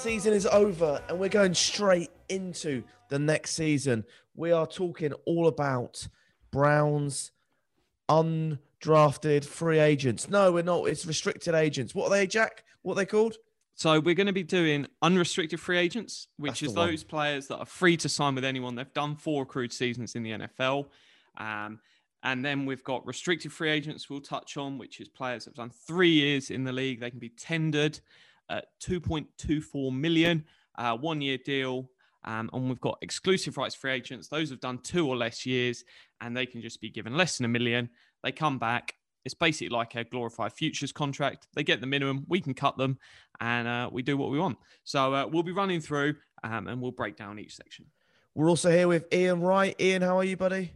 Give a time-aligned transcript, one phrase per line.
[0.00, 4.02] Season is over and we're going straight into the next season.
[4.34, 6.08] We are talking all about
[6.50, 7.32] Browns
[8.08, 10.30] undrafted free agents.
[10.30, 10.84] No, we're not.
[10.84, 11.94] It's restricted agents.
[11.94, 12.64] What are they, Jack?
[12.80, 13.36] What are they called?
[13.74, 17.58] So we're going to be doing unrestricted free agents, which That's is those players that
[17.58, 18.76] are free to sign with anyone.
[18.76, 20.86] They've done four accrued seasons in the NFL.
[21.36, 21.78] Um,
[22.22, 25.56] and then we've got restricted free agents we'll touch on, which is players that have
[25.56, 27.00] done three years in the league.
[27.00, 28.00] They can be tendered
[28.50, 30.44] at 2.24 million,
[30.78, 31.90] uh, one year deal.
[32.24, 34.28] Um, and we've got exclusive rights free agents.
[34.28, 35.84] Those have done two or less years
[36.20, 37.88] and they can just be given less than a million.
[38.22, 38.94] They come back.
[39.24, 41.46] It's basically like a glorified futures contract.
[41.54, 42.98] They get the minimum, we can cut them,
[43.38, 44.58] and uh, we do what we want.
[44.84, 47.86] So uh, we'll be running through um, and we'll break down each section.
[48.34, 49.74] We're also here with Ian Wright.
[49.80, 50.72] Ian, how are you, buddy?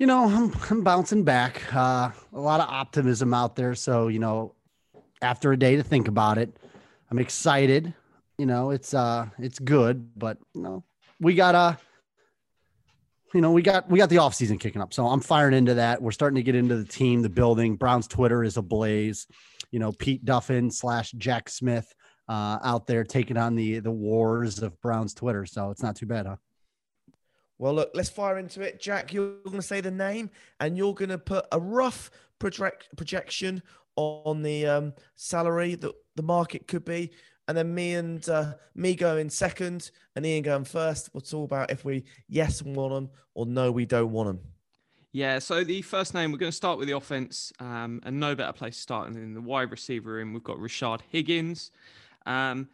[0.00, 1.62] you know, I'm, I'm bouncing back.
[1.74, 3.74] Uh, a lot of optimism out there.
[3.74, 4.54] So, you know,
[5.22, 6.56] after a day to think about it,
[7.10, 7.94] I'm excited.
[8.38, 10.84] You know, it's uh it's good, but you know,
[11.20, 11.76] we got uh
[13.34, 14.92] you know, we got we got the offseason kicking up.
[14.92, 16.02] So I'm firing into that.
[16.02, 17.76] We're starting to get into the team, the building.
[17.76, 19.26] Brown's Twitter is ablaze.
[19.70, 21.92] You know, Pete Duffin slash Jack Smith
[22.28, 25.46] uh out there taking on the the wars of Brown's Twitter.
[25.46, 26.36] So it's not too bad, huh?
[27.60, 28.80] Well, look, let's fire into it.
[28.80, 32.88] Jack, you're going to say the name and you're going to put a rough project,
[32.96, 33.62] projection
[33.96, 37.10] on the um, salary that the market could be.
[37.48, 41.10] And then me and uh, me going second and Ian going first.
[41.12, 44.40] We'll talk about if we yes we want them or no, we don't want them.
[45.12, 48.36] Yeah, so the first name, we're going to start with the offense, um, and no
[48.36, 50.32] better place to start than in the wide receiver room.
[50.32, 51.72] We've got Rashard Higgins.
[52.26, 52.68] Um,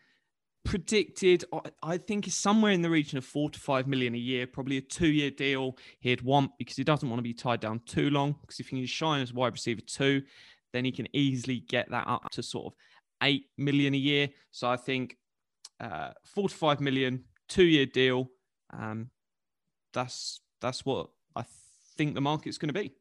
[0.62, 4.18] predicted, I- I think, is somewhere in the region of four to five million a
[4.18, 7.60] year, probably a two year deal he'd want because he doesn't want to be tied
[7.60, 8.34] down too long.
[8.42, 10.22] Because if he can shine as wide receiver two,
[10.72, 12.72] then he can easily get that up to sort of
[13.22, 14.28] eight million a year.
[14.50, 15.16] So I think
[15.80, 18.30] uh, four to five million, two year deal.
[18.72, 19.10] Um,
[19.92, 21.44] that's that's what I
[21.96, 22.92] think the market's going to be.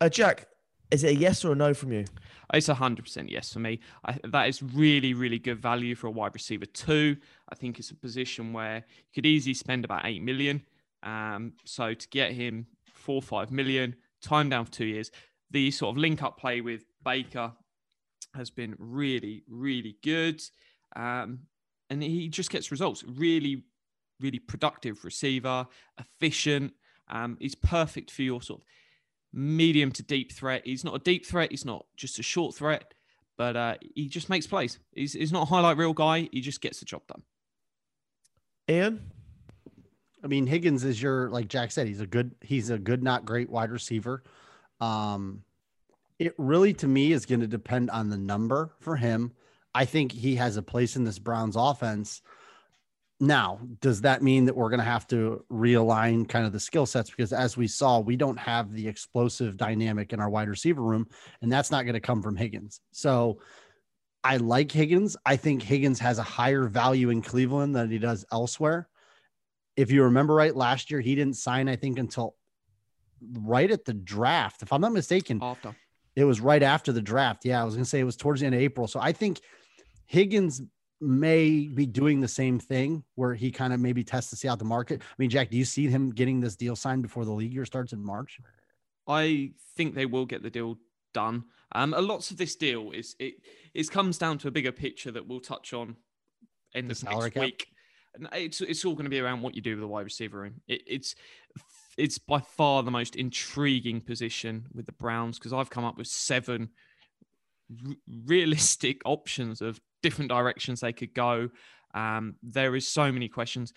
[0.00, 0.46] Uh, Jack,
[0.90, 2.04] is it a yes or a no from you?
[2.52, 3.80] It's a hundred percent yes for me.
[4.04, 7.16] I, that is really, really good value for a wide receiver too.
[7.48, 10.62] I think it's a position where you could easily spend about eight million.
[11.02, 15.10] Um, so to get him four, five million, time down for two years,
[15.50, 17.52] the sort of link up play with Baker
[18.34, 20.42] has been really, really good.
[20.94, 21.40] Um,
[21.90, 23.04] and he just gets results.
[23.06, 23.64] Really,
[24.20, 25.66] really productive receiver,
[25.98, 26.72] efficient.
[27.08, 28.66] Um, he's perfect for your sort of
[29.32, 30.62] medium to deep threat.
[30.64, 31.50] He's not a deep threat.
[31.50, 32.94] He's not just a short threat,
[33.36, 34.78] but uh, he just makes plays.
[34.92, 36.28] He's, he's not a highlight reel guy.
[36.32, 37.22] He just gets the job done.
[38.68, 39.12] Ian?
[40.24, 43.24] I mean, Higgins is your like Jack said, he's a good, he's a good, not
[43.24, 44.24] great wide receiver.
[44.80, 45.42] Um,
[46.18, 49.32] it really to me is going to depend on the number for him.
[49.74, 52.22] I think he has a place in this Browns offense.
[53.18, 56.86] Now, does that mean that we're going to have to realign kind of the skill
[56.86, 57.10] sets?
[57.10, 61.06] Because as we saw, we don't have the explosive dynamic in our wide receiver room,
[61.40, 62.80] and that's not going to come from Higgins.
[62.92, 63.40] So
[64.22, 65.16] I like Higgins.
[65.24, 68.88] I think Higgins has a higher value in Cleveland than he does elsewhere
[69.76, 72.34] if you remember right, last year he didn't sign, I think, until
[73.32, 74.62] right at the draft.
[74.62, 75.74] If I'm not mistaken, After.
[76.14, 77.44] it was right after the draft.
[77.44, 78.86] Yeah, I was gonna say it was towards the end of April.
[78.86, 79.40] So I think
[80.06, 80.62] Higgins
[81.00, 84.58] may be doing the same thing where he kind of maybe tests to see out
[84.58, 85.02] the market.
[85.02, 87.66] I mean, Jack, do you see him getting this deal signed before the league year
[87.66, 88.40] starts in March?
[89.06, 90.78] I think they will get the deal
[91.12, 91.44] done.
[91.72, 93.34] Um, a lots of this deal is it
[93.74, 95.96] it comes down to a bigger picture that we'll touch on
[96.74, 97.42] in The this next cap?
[97.42, 97.66] week.
[98.14, 100.38] And it's it's all going to be around what you do with the wide receiver
[100.40, 100.62] room.
[100.66, 101.14] It, it's
[101.96, 106.06] it's by far the most intriguing position with the Browns because I've come up with
[106.06, 106.70] seven
[107.70, 107.94] r-
[108.24, 111.48] realistic options of different directions they could go.
[111.94, 113.72] Um, there is so many questions.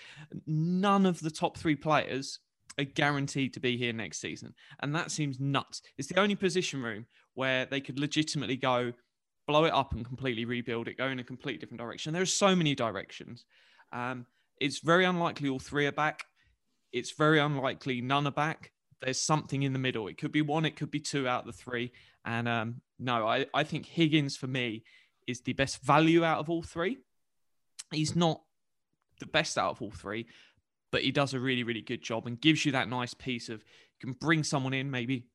[0.45, 2.39] None of the top three players
[2.77, 5.81] are guaranteed to be here next season, and that seems nuts.
[5.97, 7.05] It's the only position room
[7.35, 8.93] where they could legitimately go
[9.47, 12.13] blow it up and completely rebuild it, go in a completely different direction.
[12.13, 13.45] There are so many directions.
[13.91, 14.27] Um,
[14.61, 16.23] it's very unlikely all three are back.
[16.91, 18.71] It's very unlikely none are back.
[19.01, 20.07] there's something in the middle.
[20.07, 21.91] It could be one, it could be two out of the three.
[22.25, 24.83] And um, no, I, I think Higgins for me
[25.27, 26.97] is the best value out of all three.
[27.91, 28.41] He's not
[29.19, 30.27] the best out of all three,
[30.91, 33.59] but he does a really, really good job and gives you that nice piece of
[33.61, 35.25] you can bring someone in, maybe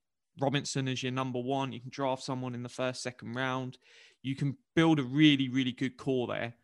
[0.40, 1.72] Robinson as your number one.
[1.72, 3.78] You can draft someone in the first, second round.
[4.22, 6.54] You can build a really, really good core there.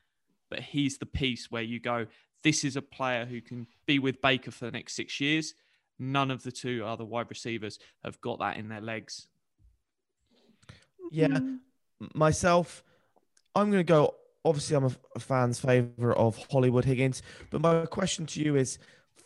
[0.50, 2.06] But he's the piece where you go,
[2.42, 5.54] this is a player who can be with Baker for the next six years.
[5.98, 9.26] None of the two other wide receivers have got that in their legs.
[11.10, 11.60] Yeah, m-
[12.14, 12.82] myself,
[13.54, 14.14] I'm going to go.
[14.44, 18.78] Obviously, I'm a, a fan's favorite of Hollywood Higgins, but my question to you is,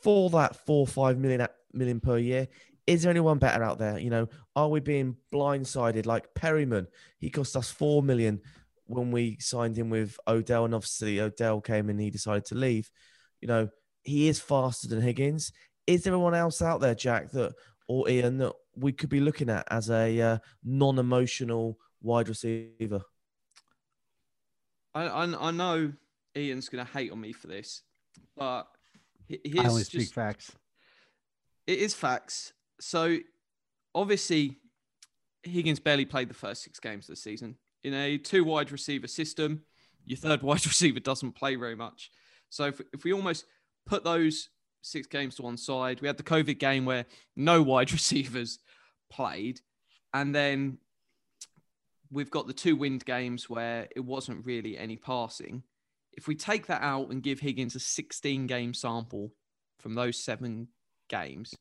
[0.03, 2.49] for that four or five million per year,
[2.87, 3.99] is there anyone better out there?
[3.99, 6.87] You know, are we being blindsided like Perriman?
[7.19, 8.41] He cost us four million
[8.87, 12.91] when we signed him with Odell, and obviously Odell came and he decided to leave.
[13.41, 13.69] You know,
[14.03, 15.53] he is faster than Higgins.
[15.87, 17.55] Is there anyone else out there, Jack, that
[17.89, 23.03] or Ian that we could be looking at as a uh, non-emotional wide receiver?
[24.95, 25.93] I, I, I know
[26.37, 27.83] Ian's going to hate on me for this,
[28.37, 28.69] but
[29.27, 30.53] he- I here's only speak just, facts.
[31.67, 32.53] it is facts.
[32.81, 33.19] So
[33.95, 34.57] obviously,
[35.43, 37.57] Higgins barely played the first six games of the season.
[37.85, 39.63] In a two wide receiver system,
[40.05, 42.11] your third wide receiver doesn't play very much.
[42.51, 43.45] So if, if we almost
[43.87, 44.49] put those
[44.83, 48.59] six games to one side, we had the COVID game where no wide receivers
[49.11, 49.61] played.
[50.13, 50.79] And then
[52.11, 55.63] we've got the two wind games where it wasn't really any passing.
[56.13, 59.33] If we take that out and give Higgins a 16 game sample
[59.81, 60.69] from those seven
[61.09, 61.55] games,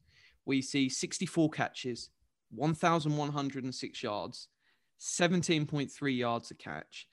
[0.45, 2.09] we see 64 catches,
[2.51, 4.47] 1,106 yards,
[4.99, 7.07] 17.3 yards a catch,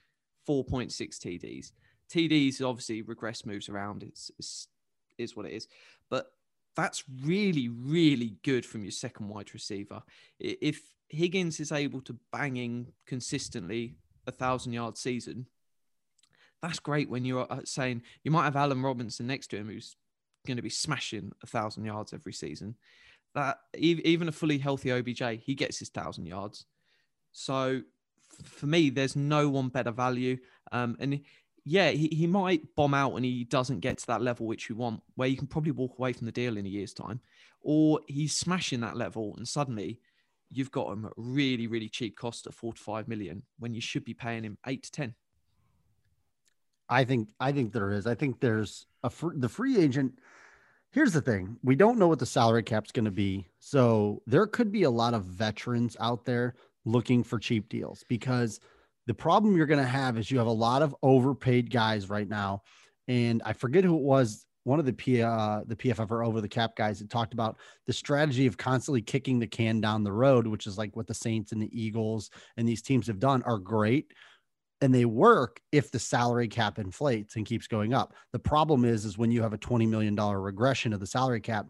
[0.47, 1.71] 4.6 TDs.
[2.09, 4.03] TDs obviously regress moves around.
[4.03, 4.67] It's, it's
[5.17, 5.67] is what it is,
[6.09, 6.31] but
[6.75, 10.01] that's really really good from your second wide receiver.
[10.39, 13.95] If Higgins is able to banging consistently
[14.25, 15.47] a thousand yard season,
[16.61, 17.09] that's great.
[17.09, 19.95] When you're uh, saying you might have Allen Robinson next to him, who's
[20.45, 22.75] going to be smashing a thousand yards every season.
[23.33, 26.65] That even a fully healthy OBJ, he gets his thousand yards.
[27.31, 27.81] So
[28.43, 30.37] for me, there's no one better value.
[30.71, 31.21] Um, and
[31.63, 34.75] yeah, he, he might bomb out and he doesn't get to that level which you
[34.75, 37.19] want, where you can probably walk away from the deal in a year's time,
[37.61, 39.99] or he's smashing that level and suddenly
[40.49, 43.81] you've got him at really, really cheap cost at four to five million when you
[43.81, 45.15] should be paying him eight to ten.
[46.89, 48.05] I think I think there is.
[48.05, 50.19] I think there's a fr- the free agent.
[50.91, 54.45] Here's the thing: we don't know what the salary cap's going to be, so there
[54.45, 56.55] could be a lot of veterans out there
[56.85, 58.03] looking for cheap deals.
[58.07, 58.59] Because
[59.07, 62.27] the problem you're going to have is you have a lot of overpaid guys right
[62.27, 62.61] now,
[63.07, 64.45] and I forget who it was.
[64.63, 67.57] One of the P, uh, the PFF or over the cap guys that talked about
[67.87, 71.15] the strategy of constantly kicking the can down the road, which is like what the
[71.15, 74.13] Saints and the Eagles and these teams have done, are great
[74.81, 78.15] and they work if the salary cap inflates and keeps going up.
[78.31, 81.67] The problem is, is when you have a $20 million regression of the salary cap,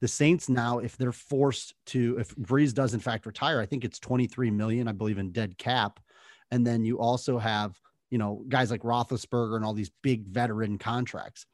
[0.00, 3.84] the Saints now, if they're forced to, if Brees does in fact retire, I think
[3.84, 6.00] it's 23 million, I believe in dead cap.
[6.50, 7.78] And then you also have,
[8.10, 11.46] you know, guys like Roethlisberger and all these big veteran contracts.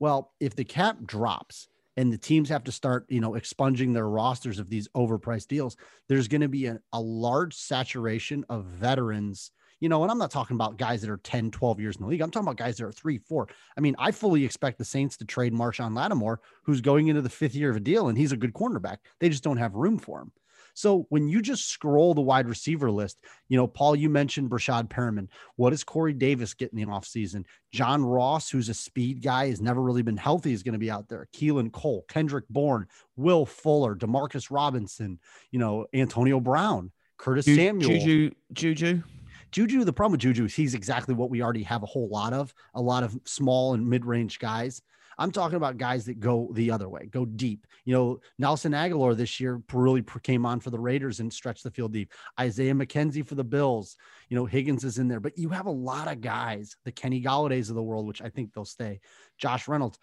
[0.00, 4.08] Well, if the cap drops and the teams have to start, you know, expunging their
[4.08, 5.76] rosters of these overpriced deals,
[6.08, 10.30] there's going to be a, a large saturation of veterans you know, and I'm not
[10.30, 12.20] talking about guys that are 10, 12 years in the league.
[12.20, 13.48] I'm talking about guys that are three, four.
[13.76, 17.28] I mean, I fully expect the Saints to trade Marshon Lattimore, who's going into the
[17.28, 18.98] fifth year of a deal, and he's a good cornerback.
[19.20, 20.32] They just don't have room for him.
[20.78, 24.88] So when you just scroll the wide receiver list, you know, Paul, you mentioned Breshad
[24.88, 25.26] Perriman.
[25.56, 27.46] What does Corey Davis get in the offseason?
[27.72, 30.88] John Ross, who's a speed guy, has never really been healthy, is going to be
[30.88, 31.26] out there.
[31.34, 35.18] Keelan Cole, Kendrick Bourne, Will Fuller, Demarcus Robinson,
[35.50, 37.90] you know, Antonio Brown, Curtis Samuel.
[37.90, 39.02] Juju, Juju.
[39.52, 42.32] Juju, the problem with Juju is he's exactly what we already have a whole lot
[42.32, 44.82] of, a lot of small and mid-range guys.
[45.20, 47.66] I'm talking about guys that go the other way, go deep.
[47.84, 51.72] You know, Nelson Agholor this year really came on for the Raiders and stretched the
[51.72, 52.12] field deep.
[52.38, 53.96] Isaiah McKenzie for the Bills.
[54.28, 57.20] You know, Higgins is in there, but you have a lot of guys, the Kenny
[57.20, 59.00] Golladays of the world, which I think they'll stay.
[59.38, 59.98] Josh Reynolds.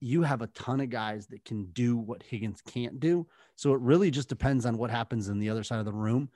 [0.00, 3.28] You have a ton of guys that can do what Higgins can't do.
[3.54, 6.28] So it really just depends on what happens in the other side of the room.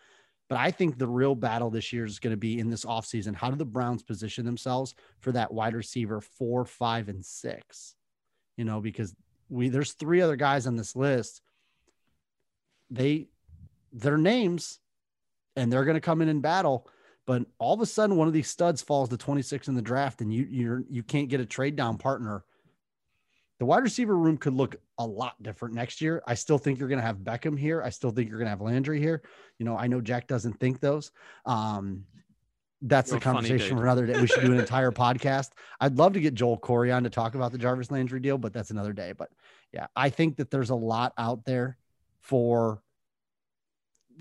[0.48, 3.34] But I think the real battle this year is going to be in this offseason.
[3.34, 7.94] How do the Browns position themselves for that wide receiver four, five, and six?
[8.56, 9.14] You know, because
[9.48, 11.42] we there's three other guys on this list.
[12.90, 13.28] They
[13.92, 14.78] their names
[15.56, 16.86] and they're going to come in and battle.
[17.26, 20.20] But all of a sudden, one of these studs falls to 26 in the draft,
[20.20, 22.44] and you you're you can't get a trade down partner.
[23.58, 26.22] The wide receiver room could look a lot different next year.
[26.26, 27.82] I still think you're going to have Beckham here.
[27.82, 29.22] I still think you're going to have Landry here.
[29.58, 31.10] You know, I know Jack doesn't think those.
[31.46, 32.04] Um,
[32.82, 34.20] that's You're the a conversation for another day.
[34.20, 35.50] We should do an entire podcast.
[35.80, 38.52] I'd love to get Joel Corry on to talk about the Jarvis Landry deal, but
[38.52, 39.12] that's another day.
[39.16, 39.30] But
[39.72, 41.78] yeah, I think that there's a lot out there
[42.20, 42.82] for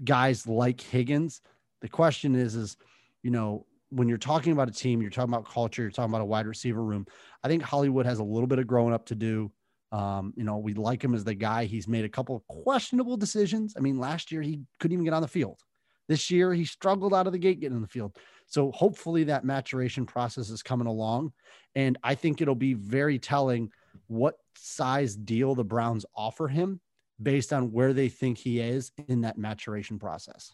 [0.04, 1.42] guys like Higgins.
[1.82, 2.78] The question is, is
[3.24, 6.22] you know, when you're talking about a team, you're talking about culture, you're talking about
[6.22, 7.06] a wide receiver room.
[7.44, 9.52] I think Hollywood has a little bit of growing up to do.
[9.94, 11.64] Um, you know, we like him as the guy.
[11.64, 13.76] He's made a couple of questionable decisions.
[13.78, 15.62] I mean, last year he couldn't even get on the field.
[16.10, 18.18] This year he struggled out of the gate getting in the field.
[18.48, 21.32] So hopefully that maturation process is coming along.
[21.74, 23.72] And I think it'll be very telling
[24.08, 26.82] what size deal the Browns offer him
[27.22, 30.54] based on where they think he is in that maturation process.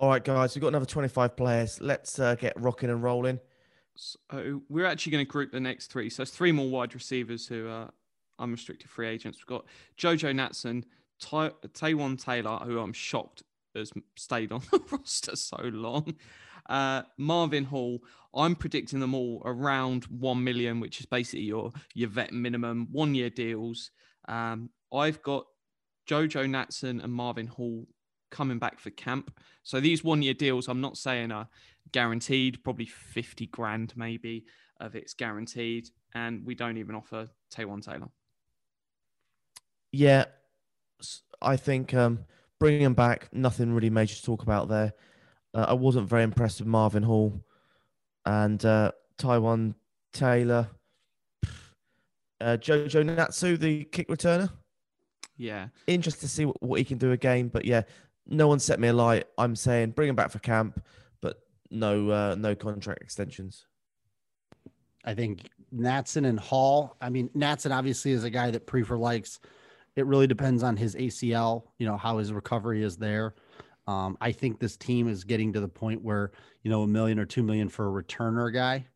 [0.00, 1.80] All right, guys, we've got another 25 players.
[1.80, 3.40] Let's uh, get rocking and rolling.
[3.96, 6.08] So we're actually going to group the next three.
[6.08, 7.90] So it's three more wide receivers who are
[8.38, 9.38] unrestricted free agents.
[9.38, 9.66] We've got
[9.98, 10.84] Jojo Natson,
[11.20, 13.42] Taywan Taylor, who I'm shocked
[13.74, 16.14] has stayed on the roster so long.
[16.68, 17.98] Uh, Marvin Hall,
[18.32, 23.16] I'm predicting them all around one million, which is basically your your vet minimum, one
[23.16, 23.90] year deals.
[24.28, 25.46] Um, I've got
[26.08, 27.88] Jojo Natson and Marvin Hall
[28.30, 29.36] coming back for camp.
[29.62, 31.48] So these one year deals, I'm not saying are
[31.92, 34.44] guaranteed, probably 50 grand maybe
[34.80, 35.88] of it's guaranteed.
[36.14, 38.08] And we don't even offer Taywan Taylor.
[39.92, 40.26] Yeah,
[41.40, 42.24] I think um,
[42.58, 44.92] bringing him back, nothing really major to talk about there.
[45.54, 47.42] Uh, I wasn't very impressed with Marvin Hall
[48.26, 49.74] and uh, Taywan
[50.12, 50.68] Taylor.
[52.40, 54.48] Uh, Jojo Natson, the kick returner.
[55.36, 55.68] Yeah.
[55.88, 57.48] Interested to see what, what he can do again.
[57.48, 57.82] But yeah,
[58.28, 59.26] no one set me a light.
[59.36, 60.82] I'm saying bring him back for camp,
[61.20, 63.66] but no, uh, no contract extensions.
[65.04, 66.96] I think Natson and Hall.
[67.00, 69.40] I mean, Natson obviously is a guy that Priefer likes.
[69.96, 73.34] It really depends on his ACL, you know, how his recovery is there.
[73.86, 76.32] Um, I think this team is getting to the point where,
[76.62, 78.86] you know, a million or two million for a returner guy.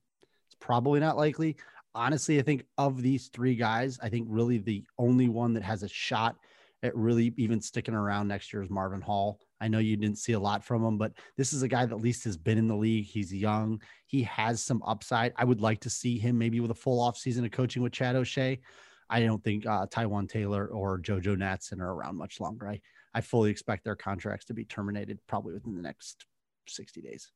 [0.47, 1.57] It's probably not likely.
[1.95, 5.83] Honestly, I think of these three guys, I think really the only one that has
[5.83, 6.37] a shot
[6.83, 9.39] at really even sticking around next year is Marvin Hall.
[9.61, 11.95] I know you didn't see a lot from him, but this is a guy that
[11.95, 13.05] at least has been in the league.
[13.05, 13.81] He's young.
[14.07, 15.33] He has some upside.
[15.37, 17.93] I would like to see him maybe with a full off season of coaching with
[17.93, 18.61] Chad O'Shea.
[19.09, 22.69] I don't think uh, Taywan Taylor or JoJo Natson are around much longer.
[22.69, 22.81] I,
[23.15, 26.25] I fully expect their contracts to be terminated probably within the next
[26.67, 27.31] 60 days.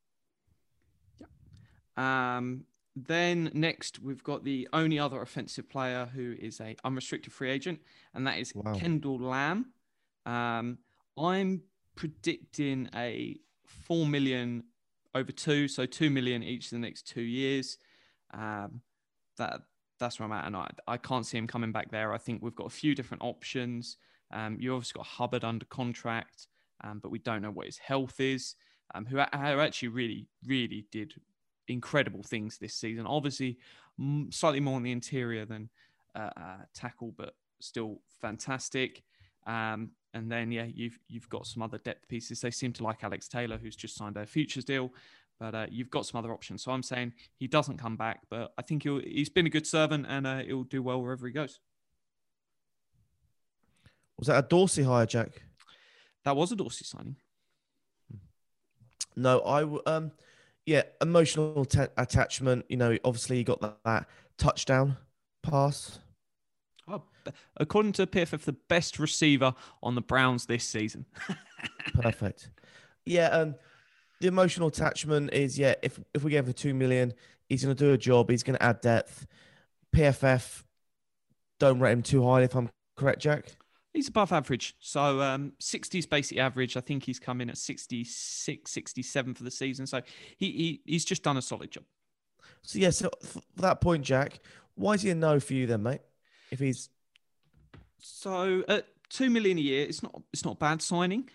[1.21, 2.37] Yeah.
[2.37, 2.65] Um,
[2.97, 7.81] then next, we've got the only other offensive player who is a unrestricted free agent,
[8.15, 8.75] and that is Wow.
[8.75, 9.67] Kendall Lamm.
[10.25, 10.79] Um,
[11.19, 11.63] I'm
[11.95, 13.37] predicting a
[13.67, 14.65] four million
[15.15, 17.77] over two, so two million each in the next two years.
[18.33, 18.81] Um,
[19.37, 19.61] that
[20.01, 22.15] that's where I'm at, and I, I can't see him coming back there.
[22.15, 23.99] I think we've got a few different options.
[24.33, 26.49] Um, you obviously got Hubbard under contract,
[26.83, 28.55] um, but we don't know what his health is.
[28.95, 29.23] Um, who, who
[29.61, 31.15] actually really, really did
[31.69, 33.07] incredible things this season.
[33.07, 33.59] Obviously,
[34.31, 35.69] slightly more on the interior than
[36.15, 39.03] uh, uh, tackle, but still fantastic.
[39.47, 42.41] Um, and then yeah, you've you've got some other depth pieces.
[42.41, 44.93] They seem to like Alex Taylor, who's just signed a futures deal,
[45.39, 46.63] but uh, you've got some other options.
[46.63, 49.67] So I'm saying he doesn't come back, but I think he'll, he's been a good
[49.67, 51.61] servant and uh, he'll do well wherever he goes.
[54.19, 55.43] Was that a Dorsey hire, Jack?
[56.25, 57.17] That was a Dorsey signing.
[59.15, 60.13] No, I um,
[60.67, 62.67] yeah, emotional ta- attachment.
[62.69, 64.07] You know, obviously you got that, that
[64.37, 64.97] touchdown
[65.43, 66.01] pass.
[66.89, 67.03] Oh,
[67.57, 71.07] according to PFF, the best receiver on the Browns this season.
[71.95, 72.51] Perfect.
[73.05, 73.55] yeah, um,
[74.21, 75.75] the emotional attachment is yeah.
[75.83, 77.15] If if we give him two million,
[77.49, 78.31] he's going to do a job.
[78.31, 79.27] He's going to add depth.
[79.95, 80.65] PFF
[81.59, 82.43] don't rate him too high.
[82.43, 83.57] If I'm correct, Jack.
[83.97, 84.75] He's above average.
[84.79, 86.77] So um, 60 is basically average.
[86.77, 89.87] I think he's come in at 66, 67 for the season.
[89.87, 90.03] So
[90.37, 91.85] he, he he's just done a solid job.
[92.61, 94.41] So yeah, so for that point, Jack,
[94.75, 96.03] why is he a no for you then, mate?
[96.51, 96.91] If he's
[97.99, 101.31] So at two million a year, it's not it's not a bad signing,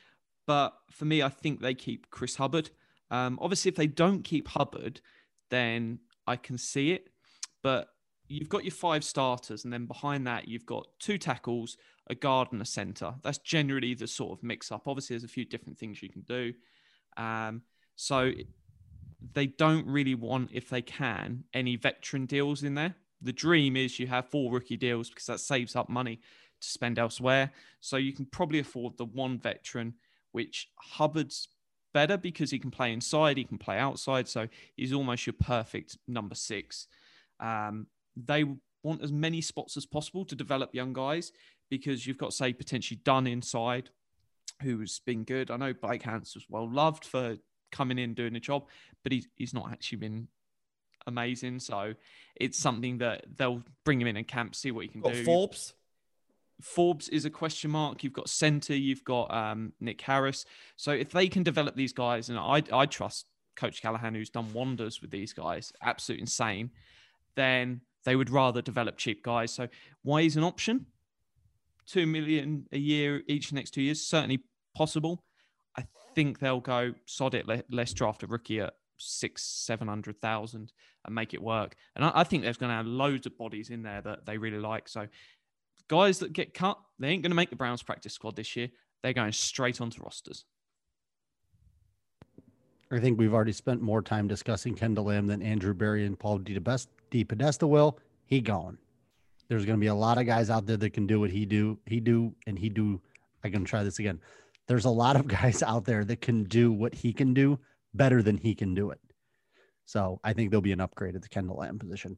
[0.46, 2.70] but for me, I think they keep Chris Hubbard.
[3.10, 5.02] Um, obviously, if they don't keep Hubbard,
[5.50, 7.10] then I can see it.
[7.64, 7.88] But
[8.28, 11.76] you've got your five starters, and then behind that, you've got two tackles,
[12.10, 13.14] a guard, and a center.
[13.22, 14.88] That's generally the sort of mix up.
[14.88, 16.54] Obviously, there's a few different things you can do.
[17.18, 17.62] Um,
[17.96, 18.32] so
[19.34, 22.96] they don't really want, if they can, any veteran deals in there.
[23.22, 26.20] The dream is you have four rookie deals because that saves up money
[26.60, 27.52] to spend elsewhere.
[27.80, 29.94] So you can probably afford the one veteran,
[30.32, 31.48] which Hubbard's
[31.94, 34.28] better because he can play inside, he can play outside.
[34.28, 36.88] So he's almost your perfect number six.
[37.40, 38.46] Um, they
[38.84, 41.32] want as many spots as possible to develop young guys
[41.72, 43.90] because you've got, say, potentially Dunn inside,
[44.62, 45.50] who's been good.
[45.50, 47.38] I know Blake Hance was well loved for
[47.72, 48.68] coming in doing the job,
[49.02, 50.28] but he's he's not actually been
[51.08, 51.60] amazing.
[51.60, 51.94] So
[52.36, 55.24] it's something that they'll bring him in and camp, see what he can Got do.
[55.24, 55.74] Forbes.
[56.62, 58.04] Forbes is a question mark.
[58.04, 60.46] You've got centre, you've got um, Nick Harris.
[60.76, 63.26] So if they can develop these guys, and I, I trust
[63.56, 66.70] Coach Callahan, who's done wonders with these guys, absolute insane,
[67.36, 69.52] then they would rather develop cheap guys.
[69.52, 69.70] So
[70.04, 70.86] why is an option?
[71.92, 74.40] Two million a year each next two years, certainly
[74.74, 75.26] possible.
[75.78, 75.84] I
[76.16, 77.48] think they'll go sod it.
[77.48, 80.72] Let, let's draft a rookie at six, seven hundred thousand
[81.04, 81.76] and make it work.
[81.98, 84.38] And I, I think there's going to have loads of bodies in there that they
[84.38, 84.88] really like.
[84.88, 85.08] So
[85.90, 88.70] guys that get cut, they ain't going to make the Browns practice squad this year.
[89.04, 90.46] They're going straight onto rosters.
[92.90, 96.38] I think we've already spent more time discussing Kendall Lamm than Andrew Berry and Paul
[96.38, 96.58] D.
[97.10, 97.24] D.
[97.26, 98.00] Podesta will.
[98.26, 98.78] He gone.
[99.52, 101.46] There's going to be a lot of guys out there that can do what he
[101.46, 101.78] do.
[101.86, 103.02] He do and he do.
[103.44, 104.22] I can try this again.
[104.68, 107.60] There's a lot of guys out there that can do what he can do
[107.94, 109.02] better than he can do it.
[109.86, 112.18] So I think there'll be an upgrade at the Kendall Lamm position.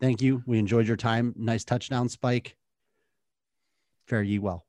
[0.00, 0.44] Thank you.
[0.46, 1.34] We enjoyed your time.
[1.36, 2.54] Nice touchdown spike.
[4.06, 4.66] Fare ye well.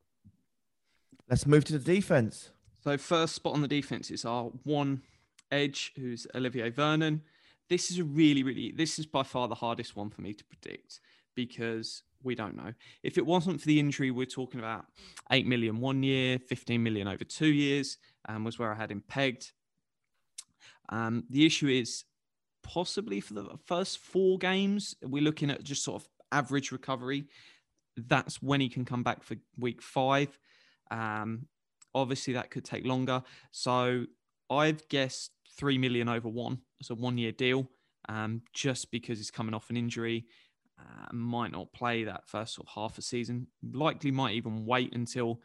[1.29, 2.49] Let's move to the defense.
[2.83, 5.03] So first spot on the defense is our one
[5.51, 7.21] edge, who's Olivier Vernon.
[7.69, 10.43] This is a really, really, this is by far the hardest one for me to
[10.43, 11.01] predict
[11.37, 12.73] because we don't know.
[13.03, 14.87] If it wasn't for the injury, we're talking about
[15.31, 19.03] 8 million one year, 15 million over two years, um, was where I had him
[19.07, 19.53] pegged.
[20.89, 22.05] Um, the issue is
[22.63, 27.25] possibly for the first four games, we're looking at just sort of average recovery.
[27.95, 30.37] That's when he can come back for week five.
[30.89, 31.45] Um,
[31.93, 33.21] obviously, that could take longer.
[33.51, 34.05] So
[34.49, 36.59] I've guessed three million over one.
[36.79, 37.67] It's a one-year deal,
[38.09, 40.25] um, just because he's coming off an injury.
[40.79, 43.47] Uh, might not play that first sort of half a season.
[43.73, 45.41] Likely might even wait until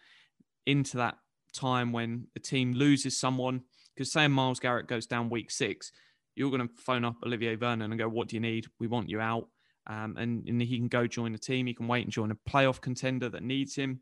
[0.67, 1.17] into that
[1.53, 3.63] time when the team loses someone.
[3.95, 5.93] Because say Myles Garrett goes down week six,
[6.35, 8.67] you're going to phone up Olivier Vernon and go, "What do you need?
[8.79, 9.49] We want you out."
[9.87, 11.67] Um, and, and he can go join the team.
[11.67, 14.01] He can wait and join a playoff contender that needs him.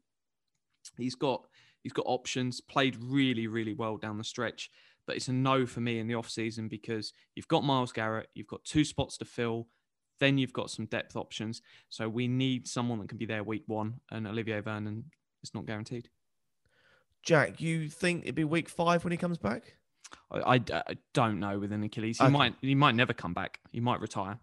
[0.96, 1.42] He's got
[1.82, 2.60] he's got options.
[2.60, 4.70] Played really really well down the stretch,
[5.06, 8.28] but it's a no for me in the off season because you've got Myles Garrett,
[8.34, 9.68] you've got two spots to fill.
[10.20, 11.62] Then you've got some depth options.
[11.88, 15.06] So we need someone that can be there week one, and Olivier Vernon
[15.42, 16.08] is not guaranteed.
[17.22, 19.76] Jack, you think it'd be week five when he comes back?
[20.30, 22.18] I, I, I don't know with an Achilles.
[22.18, 22.32] He Okay.
[22.32, 23.60] might he might never come back.
[23.72, 24.38] He might retire.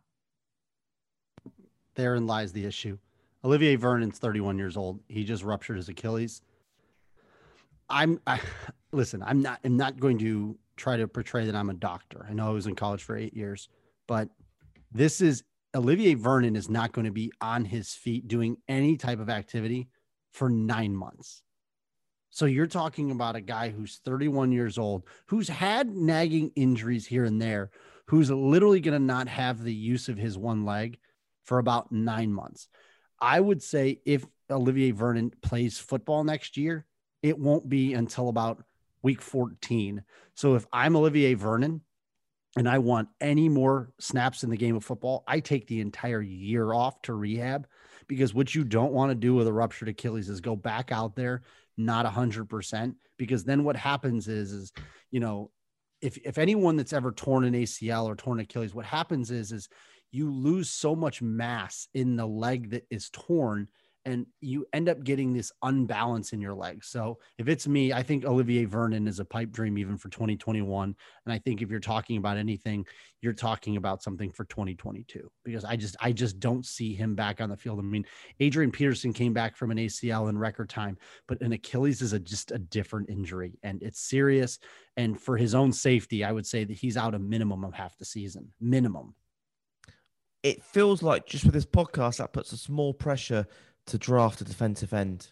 [1.95, 2.97] Therein lies the issue.
[3.43, 4.99] Olivier Vernon's 31 years old.
[5.07, 6.41] He just ruptured his Achilles.
[7.89, 8.39] I'm I,
[8.91, 9.23] listen.
[9.23, 9.59] I'm not.
[9.63, 12.25] I'm not going to try to portray that I'm a doctor.
[12.29, 13.69] I know I was in college for eight years,
[14.07, 14.29] but
[14.91, 15.43] this is
[15.77, 19.89] Olivier Vernon is not going to be on his feet doing any type of activity
[20.31, 21.43] for nine months.
[22.31, 27.25] So you're talking about a guy who's 31 years old, who's had nagging injuries here
[27.25, 27.69] and there,
[28.07, 30.97] who's literally going to not have the use of his one leg
[31.43, 32.67] for about nine months.
[33.19, 36.87] I would say if Olivier Vernon plays football next year,
[37.21, 38.63] it won't be until about
[39.03, 40.03] week 14.
[40.33, 41.81] So if I'm Olivier Vernon
[42.57, 46.21] and I want any more snaps in the game of football, I take the entire
[46.21, 47.67] year off to rehab
[48.07, 51.15] because what you don't want to do with a ruptured Achilles is go back out
[51.15, 51.43] there
[51.77, 54.71] not 100% because then what happens is is
[55.11, 55.51] you know
[56.01, 59.69] if if anyone that's ever torn an ACL or torn Achilles what happens is is
[60.11, 63.67] you lose so much mass in the leg that is torn
[64.07, 66.87] and you end up getting this unbalance in your legs.
[66.87, 70.95] So if it's me, I think Olivier Vernon is a pipe dream even for 2021.
[71.25, 72.85] And I think if you're talking about anything,
[73.21, 77.41] you're talking about something for 2022 because I just I just don't see him back
[77.41, 77.79] on the field.
[77.79, 78.05] I mean,
[78.39, 82.19] Adrian Peterson came back from an ACL in record time, but an Achilles is a
[82.19, 84.57] just a different injury and it's serious.
[84.95, 87.97] And for his own safety, I would say that he's out a minimum of half
[87.97, 88.53] the season.
[88.61, 89.15] Minimum.
[90.43, 93.45] It feels like just with this podcast that puts a small pressure
[93.87, 95.27] to draft a defensive end.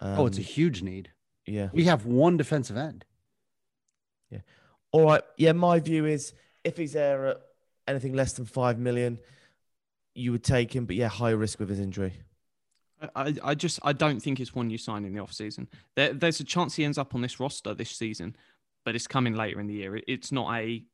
[0.00, 1.10] Um, oh, it's a huge need.
[1.46, 1.68] yeah.
[1.72, 3.04] We have one defensive end.
[4.30, 4.40] Yeah.
[4.92, 5.22] All right.
[5.36, 6.32] Yeah, my view is
[6.64, 7.40] if he's there at
[7.88, 9.18] anything less than five million,
[10.14, 10.84] you would take him.
[10.86, 12.12] But yeah, high risk with his injury.
[13.14, 15.68] I, I just I don't think it's one you sign in the off season.
[15.94, 18.34] There, there's a chance he ends up on this roster this season,
[18.84, 19.96] but it's coming later in the year.
[19.96, 20.84] It- It's not a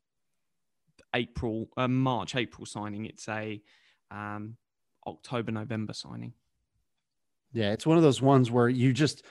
[1.13, 3.05] April, a March April signing.
[3.05, 3.61] It's a
[4.09, 4.57] um,
[5.07, 6.33] October November signing.
[7.53, 9.23] Yeah, it's one of those ones where you just,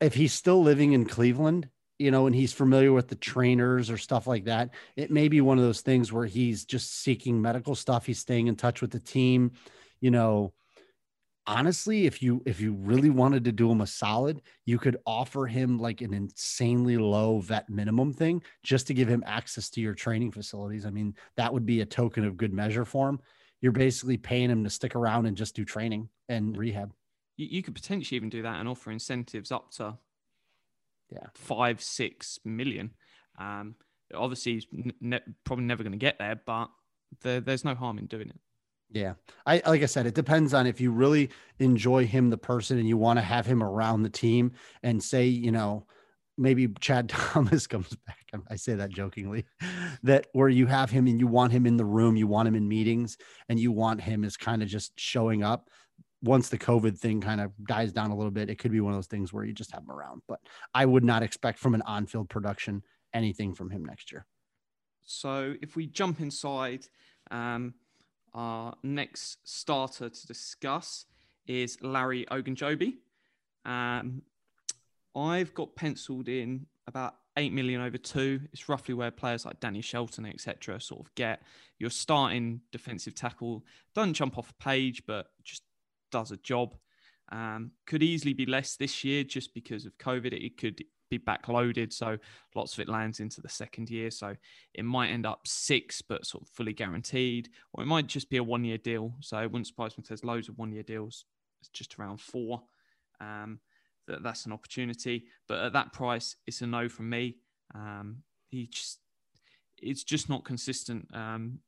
[0.00, 3.96] if he's still living in Cleveland, you know, and he's familiar with the trainers or
[3.96, 7.74] stuff like that, it may be one of those things where he's just seeking medical
[7.74, 8.04] stuff.
[8.04, 9.52] He's staying in touch with the team.
[10.00, 10.52] you know,
[11.46, 15.46] honestly, if you if you really wanted to do him a solid, you could offer
[15.46, 19.94] him like an insanely low vet minimum thing just to give him access to your
[19.94, 20.86] training facilities.
[20.86, 23.20] I mean, that would be a token of good measure for him.
[23.60, 26.92] You're basically paying him to stick around and just do training and rehab.
[27.36, 29.98] You, you could potentially even do that and offer incentives up to
[31.10, 31.26] Yeah.
[31.34, 32.90] five, six million.
[33.38, 33.76] Um,
[34.14, 34.66] obviously, he's
[35.00, 36.70] ne- probably never going to get there, but
[37.22, 38.40] there, there's no harm in doing it.
[38.90, 39.14] Yeah.
[39.46, 42.88] I like I said, it depends on if you really enjoy him, the person, and
[42.88, 45.86] you want to have him around the team and say, you know,
[46.38, 48.18] maybe Chad Thomas comes back.
[48.48, 49.46] I say that jokingly,
[50.02, 52.54] that where you have him and you want him in the room, you want him
[52.54, 53.16] in meetings,
[53.48, 55.70] and you want him as kind of just showing up.
[56.24, 58.92] Once the COVID thing kind of dies down a little bit, it could be one
[58.92, 60.22] of those things where you just have him around.
[60.26, 60.40] But
[60.74, 62.82] I would not expect from an on field production
[63.12, 64.26] anything from him next year.
[65.02, 66.86] So if we jump inside,
[67.30, 67.74] um,
[68.32, 71.04] our next starter to discuss
[71.46, 72.94] is Larry Ogunjobi.
[73.64, 74.22] Um,
[75.14, 78.40] I've got penciled in about eight million over two.
[78.52, 81.42] It's roughly where players like Danny Shelton, etc., sort of get
[81.78, 83.64] your starting defensive tackle.
[83.94, 85.62] Doesn't jump off the page, but just
[86.18, 86.68] does a job.
[87.32, 90.32] Um, could easily be less this year just because of COVID.
[90.32, 92.18] It could be backloaded, so
[92.54, 94.10] lots of it lands into the second year.
[94.10, 94.36] So
[94.72, 98.38] it might end up six, but sort of fully guaranteed, or it might just be
[98.38, 99.14] a one-year deal.
[99.20, 101.24] So it wouldn't surprise me if there's loads of one-year deals.
[101.60, 102.62] It's just around four.
[103.20, 103.60] Um,
[104.06, 107.38] that that's an opportunity, but at that price, it's a no from me.
[107.74, 109.00] Um, he just,
[109.78, 111.08] it's just not consistent.
[111.14, 111.60] Um,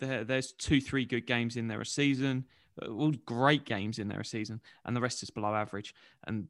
[0.00, 2.46] there, there's two, three good games in there a season,
[2.82, 5.94] all great games in there a season, and the rest is below average.
[6.26, 6.48] And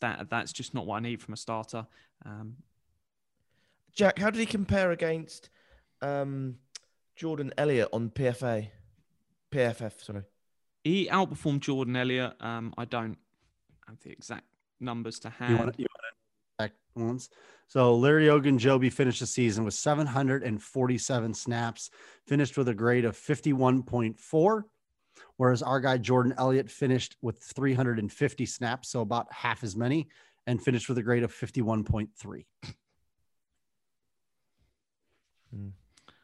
[0.00, 1.86] that that's just not what I need from a starter.
[2.24, 2.56] Um,
[3.94, 5.50] Jack, how did he compare against
[6.00, 6.56] um,
[7.16, 8.68] Jordan Elliott on PFA?
[9.50, 10.22] PFF, sorry.
[10.82, 12.34] he outperformed Jordan Elliott.
[12.40, 13.18] Um, I don't
[13.86, 14.46] have the exact
[14.80, 15.52] numbers to hand.
[15.52, 16.12] You want to, you want to
[16.94, 17.30] ones.
[17.68, 21.90] So Larry Ogunjobi finished the season with 747 snaps,
[22.26, 24.62] finished with a grade of 51.4,
[25.36, 30.08] whereas our guy Jordan Elliott finished with 350 snaps, so about half as many,
[30.46, 32.44] and finished with a grade of 51.3.
[35.54, 35.68] Hmm.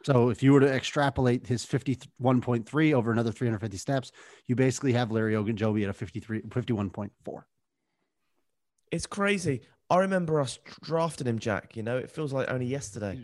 [0.05, 4.13] So if you were to extrapolate his 51.3 over another 350 snaps,
[4.47, 7.11] you basically have Larry Ogunjobi at a 53 51.4.
[8.91, 9.63] It's crazy.
[9.91, 11.77] I remember us drafting him, Jack.
[11.77, 13.21] You know, it feels like only yesterday.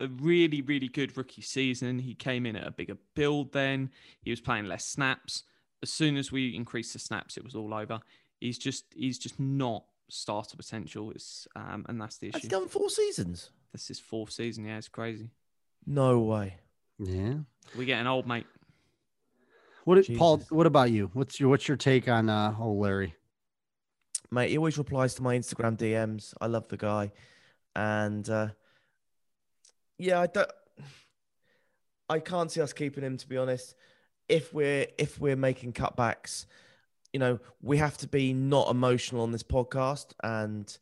[0.00, 1.98] Was a really, really good rookie season.
[1.98, 3.90] He came in at a bigger build then.
[4.22, 5.44] He was playing less snaps.
[5.82, 8.00] As soon as we increased the snaps, it was all over.
[8.40, 11.10] He's just he's just not starter potential.
[11.10, 12.38] It's um, and that's the issue.
[12.40, 13.50] He's done four seasons?
[13.72, 14.64] This is fourth season.
[14.64, 15.30] Yeah, it's crazy.
[15.86, 16.56] No way.
[16.98, 17.34] Yeah.
[17.76, 18.46] We're getting old, mate.
[19.84, 20.42] What did, Paul?
[20.48, 21.10] What about you?
[21.12, 23.14] What's your what's your take on uh, old Larry?
[24.30, 26.34] Mate, he always replies to my Instagram DMs.
[26.40, 27.12] I love the guy.
[27.76, 28.48] And uh,
[30.04, 30.50] yeah, I don't
[32.10, 33.74] I can't see us keeping him to be honest.
[34.28, 36.46] If we're if we're making cutbacks,
[37.12, 40.76] you know, we have to be not emotional on this podcast and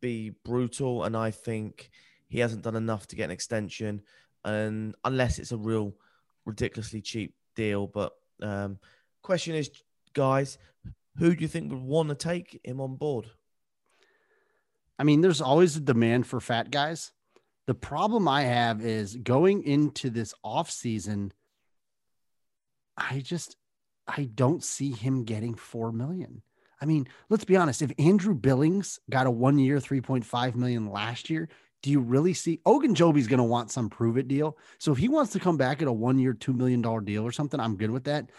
[0.00, 1.04] be brutal.
[1.04, 1.90] And I think
[2.28, 4.02] he hasn't done enough to get an extension.
[4.44, 5.94] And unless it's a real
[6.44, 7.88] ridiculously cheap deal.
[7.88, 8.78] But um
[9.22, 9.70] question is,
[10.14, 10.58] guys,
[11.18, 13.26] who do you think would want to take him on board?
[14.98, 17.10] I mean, there's always a demand for fat guys.
[17.66, 21.32] The problem I have is going into this off season.
[22.96, 23.56] I just
[24.06, 26.42] I don't see him getting four million.
[26.80, 27.80] I mean, let's be honest.
[27.80, 31.48] If Andrew Billings got a one year, 3.5 million last year,
[31.82, 34.58] do you really see Ogunjobi's going to want some prove it deal?
[34.78, 37.30] So if he wants to come back at a one year, $2 million deal or
[37.30, 38.30] something, I'm good with that.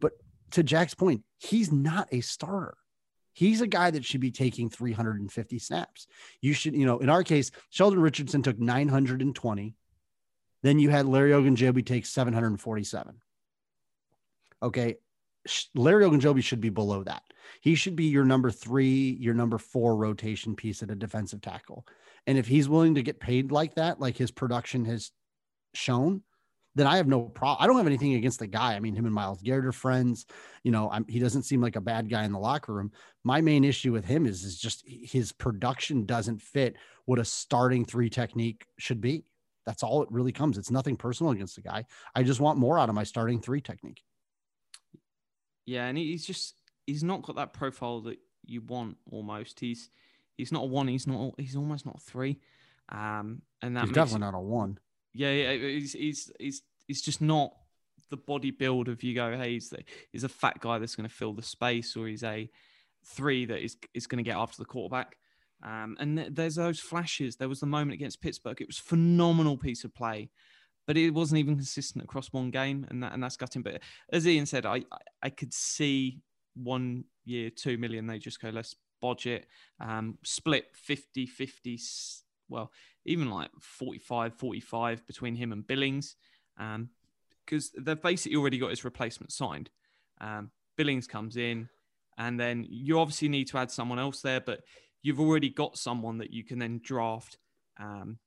[0.00, 0.12] But
[0.52, 2.76] to Jack's point, he's not a starter.
[3.32, 6.06] He's a guy that should be taking 350 snaps.
[6.40, 9.74] You should, you know, in our case, Sheldon Richardson took 920.
[10.62, 13.20] Then you had Larry Ogunjobi take 747.
[14.62, 14.96] Okay.
[15.74, 17.22] Larry Ogunjobi should be below that.
[17.62, 21.86] He should be your number three, your number four rotation piece at a defensive tackle.
[22.26, 25.10] And if he's willing to get paid like that, like his production has
[25.72, 26.22] shown,
[26.74, 27.62] then I have no problem.
[27.62, 28.74] I don't have anything against the guy.
[28.74, 30.26] I mean, him and Myles Garrett are friends.
[30.62, 32.92] You know, I'm, he doesn't seem like a bad guy in the locker room.
[33.24, 37.84] My main issue with him is, is just his production doesn't fit what a starting
[37.84, 39.24] three technique should be.
[39.66, 40.58] That's all it really comes.
[40.58, 41.84] It's nothing personal against the guy.
[42.14, 44.02] I just want more out of my starting three technique.
[45.66, 46.54] Yeah, and he's just
[46.86, 49.60] he's not got that profile that you want almost.
[49.60, 49.90] He's
[50.36, 52.38] he's not a one, he's not he's almost not a three.
[52.88, 54.78] Um and that He's definitely it- not a one.
[55.12, 57.52] Yeah, yeah, he's he's he's he's just not
[58.10, 61.32] the body build of you go, hey, he's, a fat guy that's going to fill
[61.32, 62.50] the space, or he's a
[63.06, 65.16] three that is is going to get after the quarterback.
[65.62, 67.36] Um, and th- there's those flashes.
[67.36, 68.60] There was the moment against Pittsburgh.
[68.60, 70.30] It was phenomenal piece of play,
[70.86, 73.62] but it wasn't even consistent across one game, and that and that's gutting.
[73.62, 73.80] But
[74.12, 74.84] as Ian said, I
[75.22, 76.20] I could see
[76.54, 78.06] one year, two million.
[78.06, 79.46] They just go, let's budget,
[79.80, 81.78] um, split 50 50,
[82.50, 82.72] well,
[83.04, 86.16] even like 45 45 between him and Billings,
[86.56, 89.70] because um, they've basically already got his replacement signed.
[90.20, 91.68] Um, Billings comes in,
[92.18, 94.60] and then you obviously need to add someone else there, but
[95.02, 97.38] you've already got someone that you can then draft
[97.78, 98.18] um,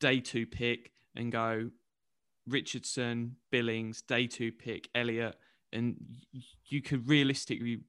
[0.00, 1.70] day two pick and go
[2.46, 5.36] Richardson, Billings, day two pick, Elliot,
[5.72, 5.96] and
[6.66, 7.80] you could realistically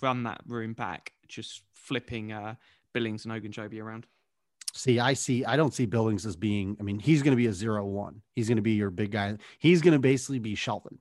[0.00, 2.54] run that room back, just flipping uh,
[2.92, 4.06] Billings and Ogunjobi around.
[4.72, 5.44] See, I see.
[5.44, 6.76] I don't see Billings as being.
[6.80, 8.22] I mean, he's going to be a zero one.
[8.34, 9.36] He's going to be your big guy.
[9.58, 10.98] He's going to basically be Sheldon.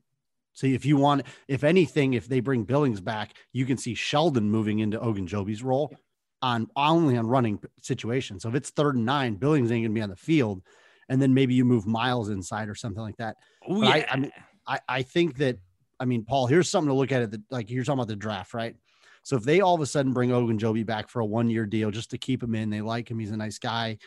[0.54, 4.50] So if you want, if anything, if they bring Billings back, you can see Sheldon
[4.50, 5.96] moving into Ogunjobi's role
[6.42, 8.44] on only on running situations.
[8.44, 10.62] So if it's third and nine, Billings ain't going to be on the field,
[11.08, 13.38] and then maybe you move Myles inside or something like that.
[13.68, 13.90] Oh, yeah.
[13.90, 14.32] I, I mean,
[14.68, 15.58] I, I think that
[16.02, 17.22] I mean, Paul, here's something to look at.
[17.22, 18.76] It like you're talking about the draft, right?
[19.24, 21.92] So if they all of a sudden bring Ogunjobi back for a one year deal
[21.92, 23.98] just to keep him in, they like him, he's a nice guy,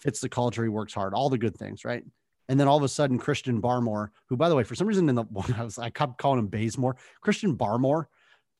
[0.00, 2.04] fits the culture, he works hard, all the good things, right?
[2.48, 5.08] And then all of a sudden, Christian Barmore, who by the way, for some reason
[5.08, 5.24] in the
[5.56, 8.06] I was I kept calling him Bazemore, Christian Barmore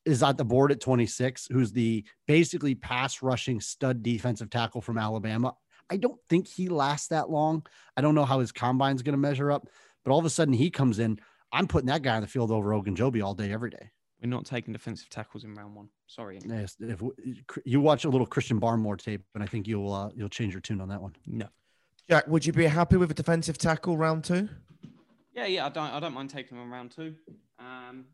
[0.05, 4.97] is at the board at 26, who's the basically pass rushing stud defensive tackle from
[4.97, 5.55] Alabama.
[5.89, 7.65] I don't think he lasts that long.
[7.95, 9.67] I don't know how his combine's going to measure up,
[10.03, 11.19] but all of a sudden he comes in.
[11.51, 13.91] I'm putting that guy on the field over Ogunjobi all day, every day.
[14.23, 15.89] We're not taking defensive tackles in round one.
[16.07, 16.39] Sorry.
[16.45, 17.03] Yes, if
[17.65, 20.61] you watch a little Christian Barmore tape, and I think you'll uh, you'll change your
[20.61, 21.13] tune on that one.
[21.27, 21.47] No.
[22.09, 24.47] Jack, would you be happy with a defensive tackle round two?
[25.33, 27.15] Yeah, yeah, I don't, I don't mind taking him on round two.
[27.59, 28.05] Um,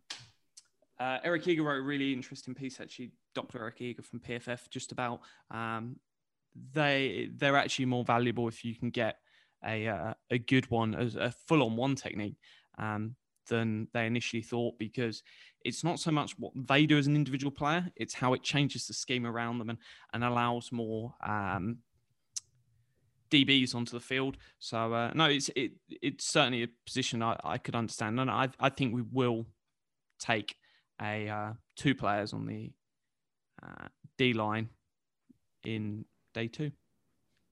[1.00, 3.60] uh, Eric Eager wrote a really interesting piece, actually, Dr.
[3.60, 5.98] Eric Eager from PFF, just about um,
[6.74, 9.18] they they're actually more valuable if you can get
[9.64, 12.38] a uh, a good one as a full on one technique.
[12.80, 13.16] Um,
[13.50, 15.22] than they initially thought because
[15.66, 18.88] it's not so much what they do as an individual player, it's how it changes
[18.88, 19.80] the scheme around them and,
[20.14, 21.80] and allows more um,
[23.30, 24.38] DBs onto the field.
[24.60, 28.50] So uh, no, it's it, it's certainly a position I, I could understand, and I
[28.60, 29.46] I think we will
[30.20, 30.56] take
[31.02, 32.72] a uh, two players on the
[33.62, 34.70] uh, D line
[35.64, 36.72] in day two.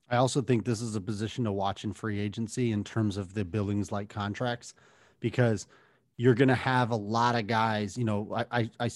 [0.09, 3.33] I also think this is a position to watch in free agency in terms of
[3.33, 4.73] the Billings like contracts
[5.19, 5.67] because
[6.17, 7.97] you're going to have a lot of guys.
[7.97, 8.89] You know, I, I, I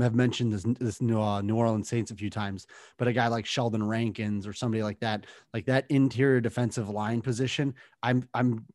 [0.00, 2.66] have mentioned this this New, uh, New Orleans Saints a few times,
[2.98, 7.20] but a guy like Sheldon Rankins or somebody like that, like that interior defensive line
[7.20, 8.66] position, I'm I'm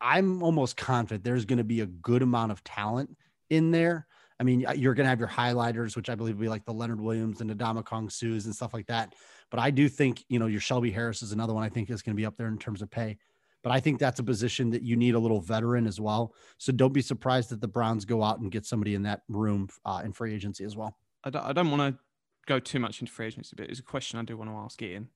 [0.00, 3.16] I'm almost confident there's going to be a good amount of talent
[3.50, 4.06] in there.
[4.40, 6.72] I mean, you're going to have your highlighters, which I believe will be like the
[6.72, 9.14] Leonard Williams and the Ndamukong Suhs and stuff like that.
[9.50, 12.02] But I do think, you know, your Shelby Harris is another one I think is
[12.02, 13.18] going to be up there in terms of pay.
[13.62, 16.34] But I think that's a position that you need a little veteran as well.
[16.58, 19.68] So don't be surprised that the Browns go out and get somebody in that room
[19.84, 20.96] uh, in free agency as well.
[21.24, 22.00] I don't, I don't want to
[22.46, 24.80] go too much into free agency, but it's a question I do want to ask
[24.80, 25.08] Ian.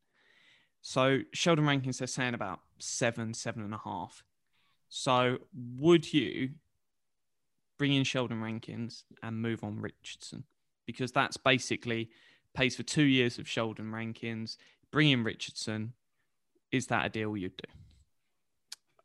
[0.81, 4.25] So Sheldon Rankins, they're saying about seven, seven and a half.
[4.89, 5.39] So
[5.79, 6.51] would you
[7.79, 10.45] bring in Sheldon Rankins and move on Richardson?
[10.85, 12.11] Because that's basically
[12.55, 14.59] pays for two years of Sheldon Rankins.
[14.91, 15.95] Bring in Richardson.
[16.73, 17.71] Is that a deal you'd do?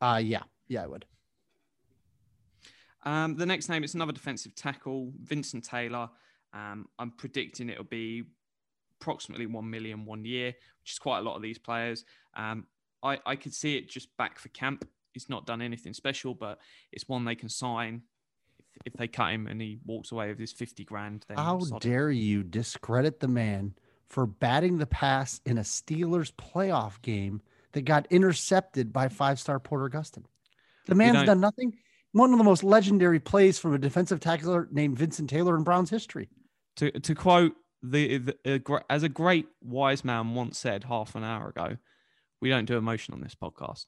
[0.00, 1.04] Uh, yeah, yeah, I would.
[3.04, 6.10] Um, the next name is another defensive tackle, Vincent Taylor.
[6.52, 8.24] Um, I'm predicting it'll be
[9.00, 10.48] approximately one million one year,
[10.82, 12.04] which is quite a lot of these players.
[12.34, 12.66] Um,
[13.02, 14.86] I, I could see it just back for camp.
[15.12, 16.58] He's not done anything special, but
[16.92, 18.02] it's one they can sign.
[18.58, 21.58] If, if they cut him and he walks away with his 50 grand, then how
[21.80, 23.74] dare you discredit the man
[24.08, 29.58] for batting the pass in a Steelers playoff game that got intercepted by five star
[29.58, 30.24] Porter Gustin.
[30.86, 31.74] The man's done nothing.
[32.12, 35.90] One of the most legendary plays from a defensive tackler named Vincent Taylor in Browns
[35.90, 36.30] history.
[36.76, 41.24] To, to quote the, the uh, as a great wise man once said half an
[41.24, 41.76] hour ago,
[42.40, 43.86] we don't do emotion on this podcast.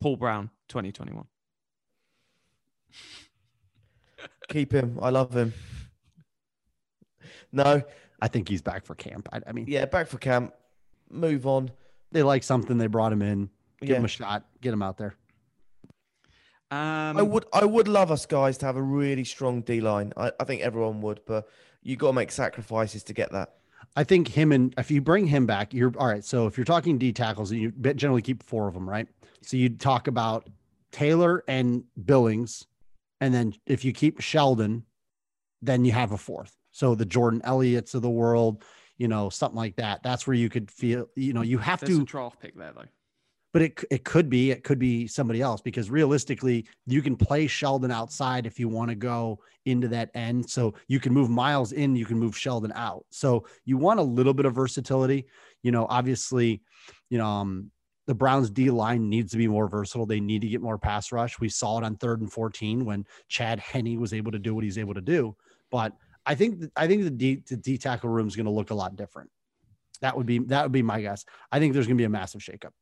[0.00, 1.24] Paul Brown, 2021.
[4.48, 4.98] Keep him.
[5.00, 5.54] I love him.
[7.50, 7.82] No,
[8.20, 9.28] I think he's back for camp.
[9.32, 10.52] I, I mean, yeah, back for camp.
[11.08, 11.70] Move on
[12.14, 13.50] they like something, they brought him in.
[13.80, 13.96] Give yeah.
[13.96, 14.46] him a shot.
[14.62, 15.14] Get him out there.
[16.70, 20.14] Um, I would, I would love us guys to have a really strong D line.
[20.16, 21.46] I, I think everyone would, but
[21.82, 23.56] you got to make sacrifices to get that.
[23.94, 26.24] I think him and if you bring him back, you're all right.
[26.24, 29.06] So if you're talking D tackles, you generally keep four of them, right?
[29.42, 30.48] So you talk about
[30.90, 32.66] Taylor and Billings
[33.20, 34.84] And then if you keep Sheldon,
[35.62, 36.56] then you have a fourth.
[36.72, 38.64] So the Jordan Elliott's of the world,
[38.98, 40.02] you know, something like that.
[40.02, 42.72] That's where you could feel, you know, you have There's to a draft pick there
[42.72, 42.84] though.
[43.52, 47.46] but it it could be it could be somebody else because realistically you can play
[47.46, 51.72] Sheldon outside if you want to go into that end so you can move Myles
[51.72, 55.26] in you can move Sheldon out so you want a little bit of versatility
[55.62, 56.62] you know obviously
[57.10, 57.70] you know um,
[58.06, 61.12] the Browns D line needs to be more versatile they need to get more pass
[61.12, 64.54] rush we saw it on 3rd and 14 when Chad Henne was able to do
[64.54, 65.34] what he's able to do
[65.70, 65.92] but
[66.26, 68.74] I think I think the D the D tackle room is going to look a
[68.74, 69.30] lot different
[70.00, 72.08] that would be that would be my guess I think there's going to be a
[72.10, 72.72] massive shakeup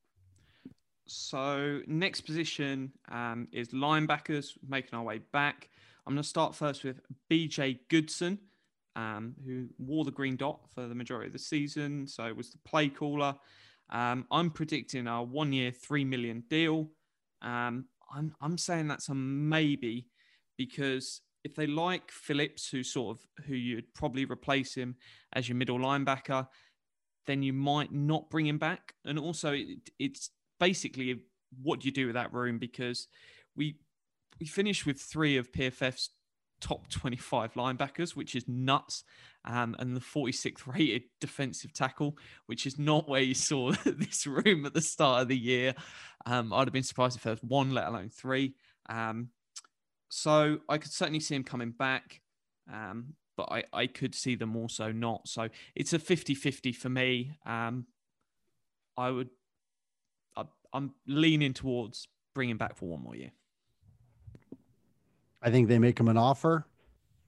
[1.07, 5.69] So next position um, is linebackers, making our way back.
[6.07, 7.01] I'm going to start first with
[7.31, 8.39] BJ Goodson,
[8.97, 12.07] um, who wore the green dot for the majority of the season.
[12.07, 13.35] So it was the play caller.
[13.91, 16.89] Um, I'm predicting a one-year, three million deal.
[17.43, 20.09] Um, I'm I'm saying that's a maybe
[20.57, 24.97] because if they like Phillips, who sort of who you'd probably replace him
[25.33, 26.47] as your middle linebacker,
[27.27, 28.95] then you might not bring him back.
[29.05, 31.25] And also, it, it's basically
[31.61, 33.09] what do you do with that room because
[33.57, 33.77] we
[34.41, 36.11] we finished with three of PFF's
[36.61, 39.05] top 25 linebackers, which is nuts,
[39.45, 44.65] um, and the 46th rated defensive tackle, which is not where you saw this room
[44.65, 45.75] at the start of the year.
[46.25, 48.55] Um, I'd have been surprised if there was one, let alone three.
[48.89, 49.29] Um,
[50.15, 52.21] so I could certainly see him coming back.
[52.71, 55.27] Um, but I, I could see them also not.
[55.27, 57.33] So it's a 50 50 for me.
[57.47, 57.87] Um,
[58.95, 59.31] I would,
[60.37, 60.45] I,
[60.75, 63.33] I'm leaning towards bringing back for one more year.
[65.41, 66.67] I think they make him an offer.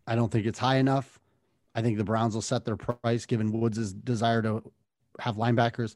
[0.06, 1.18] I don't think it's high enough.
[1.74, 4.62] I think the Browns will set their price given Woods' desire to
[5.20, 5.94] have linebackers.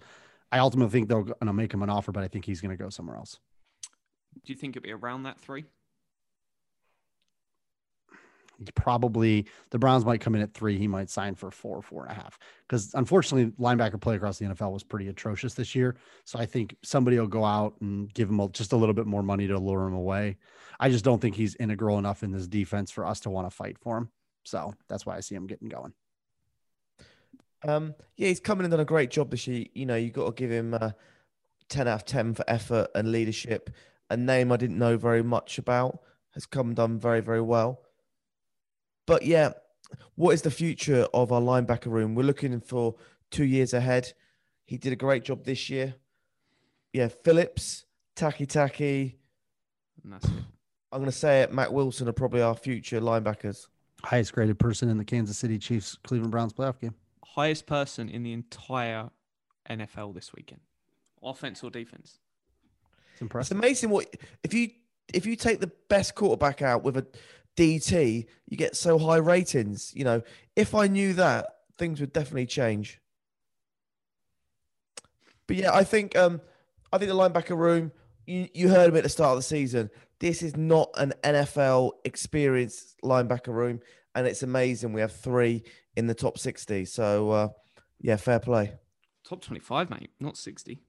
[0.50, 2.74] I ultimately think they're going to make him an offer, but I think he's going
[2.74, 3.38] to go somewhere else.
[4.46, 5.66] Do you think it'll be around that three?
[8.74, 10.78] Probably the Browns might come in at three.
[10.78, 12.38] He might sign for four, four and a half.
[12.66, 15.96] Because unfortunately, linebacker play across the NFL was pretty atrocious this year.
[16.24, 19.06] So I think somebody will go out and give him a, just a little bit
[19.06, 20.36] more money to lure him away.
[20.80, 23.54] I just don't think he's integral enough in this defense for us to want to
[23.54, 24.10] fight for him.
[24.44, 25.92] So that's why I see him getting going.
[27.66, 29.66] Um, yeah, he's coming and done a great job this year.
[29.74, 30.90] You know, you got to give him uh,
[31.68, 33.70] 10 out of 10 for effort and leadership.
[34.10, 36.00] A name I didn't know very much about
[36.34, 37.82] has come and done very, very well.
[39.08, 39.52] But yeah,
[40.16, 42.14] what is the future of our linebacker room?
[42.14, 42.94] We're looking for
[43.30, 44.12] two years ahead.
[44.66, 45.94] He did a great job this year.
[46.92, 49.14] Yeah, Phillips, Takitaki.
[50.04, 50.30] And that's it.
[50.92, 51.54] I'm going to say it.
[51.54, 53.68] Mack Wilson are probably our future linebackers.
[54.04, 56.94] Highest graded person in the Kansas City Chiefs Cleveland Browns playoff game.
[57.24, 59.08] Highest person in the entire
[59.70, 60.60] NFL this weekend,
[61.22, 62.18] offense or defense.
[63.18, 64.68] It's It's amazing what if you
[65.12, 67.06] if you take the best quarterback out with a
[67.58, 69.92] DT, you get so high ratings.
[69.94, 70.22] You know,
[70.54, 73.00] if I knew that, things would definitely change.
[75.48, 76.40] But yeah, I think um
[76.92, 77.90] I think the linebacker room,
[78.26, 79.90] you, you heard him at the start of the season.
[80.20, 83.80] This is not an NFL experienced linebacker room,
[84.14, 84.92] and it's amazing.
[84.92, 85.64] We have three
[85.96, 86.84] in the top 60.
[86.84, 87.48] So uh
[88.00, 88.74] yeah, fair play.
[89.24, 90.80] Top 25, mate, not 60.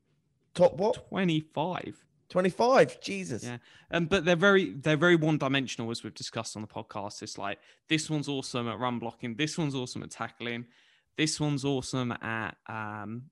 [0.53, 1.10] Top what?
[1.10, 2.05] 25.
[2.30, 3.02] 25.
[3.02, 3.44] Jesus.
[3.44, 3.58] Yeah.
[3.92, 7.22] Um, but they're very they're very one dimensional as we've discussed on the podcast.
[7.22, 10.65] It's like this one's awesome at run blocking, this one's awesome at tackling,
[11.18, 13.24] this one's awesome at um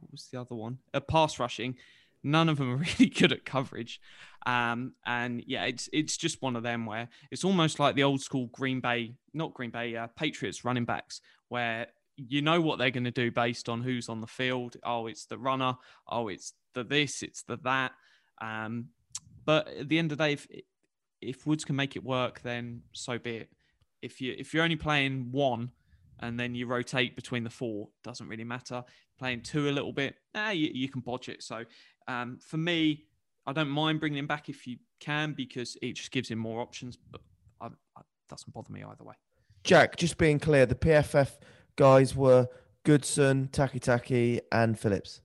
[0.00, 0.78] what was the other one?
[0.92, 1.76] At pass rushing.
[2.22, 4.00] None of them are really good at coverage.
[4.46, 8.20] Um, and yeah, it's it's just one of them where it's almost like the old
[8.20, 12.90] school Green Bay, not Green Bay, uh, Patriots running backs, where you know what they're
[12.90, 14.76] going to do based on who's on the field.
[14.84, 15.76] Oh, it's the runner.
[16.08, 17.22] Oh, it's the this.
[17.22, 17.92] It's the that.
[18.40, 18.86] Um,
[19.44, 20.46] but at the end of the day, if
[21.20, 23.50] if Woods can make it work, then so be it.
[24.02, 25.70] If you if you're only playing one
[26.20, 28.84] and then you rotate between the four, doesn't really matter.
[29.18, 31.42] Playing two a little bit, ah, you, you can bodge it.
[31.42, 31.64] So
[32.08, 33.06] um, for me,
[33.46, 36.60] I don't mind bringing him back if you can because it just gives him more
[36.60, 36.96] options.
[37.10, 37.20] But
[37.60, 37.66] I,
[37.96, 39.14] I, doesn't bother me either way.
[39.64, 41.30] Jack, just being clear, the PFF
[41.76, 42.48] guys were
[42.84, 45.20] Goodson, Takitaki, and Phillips.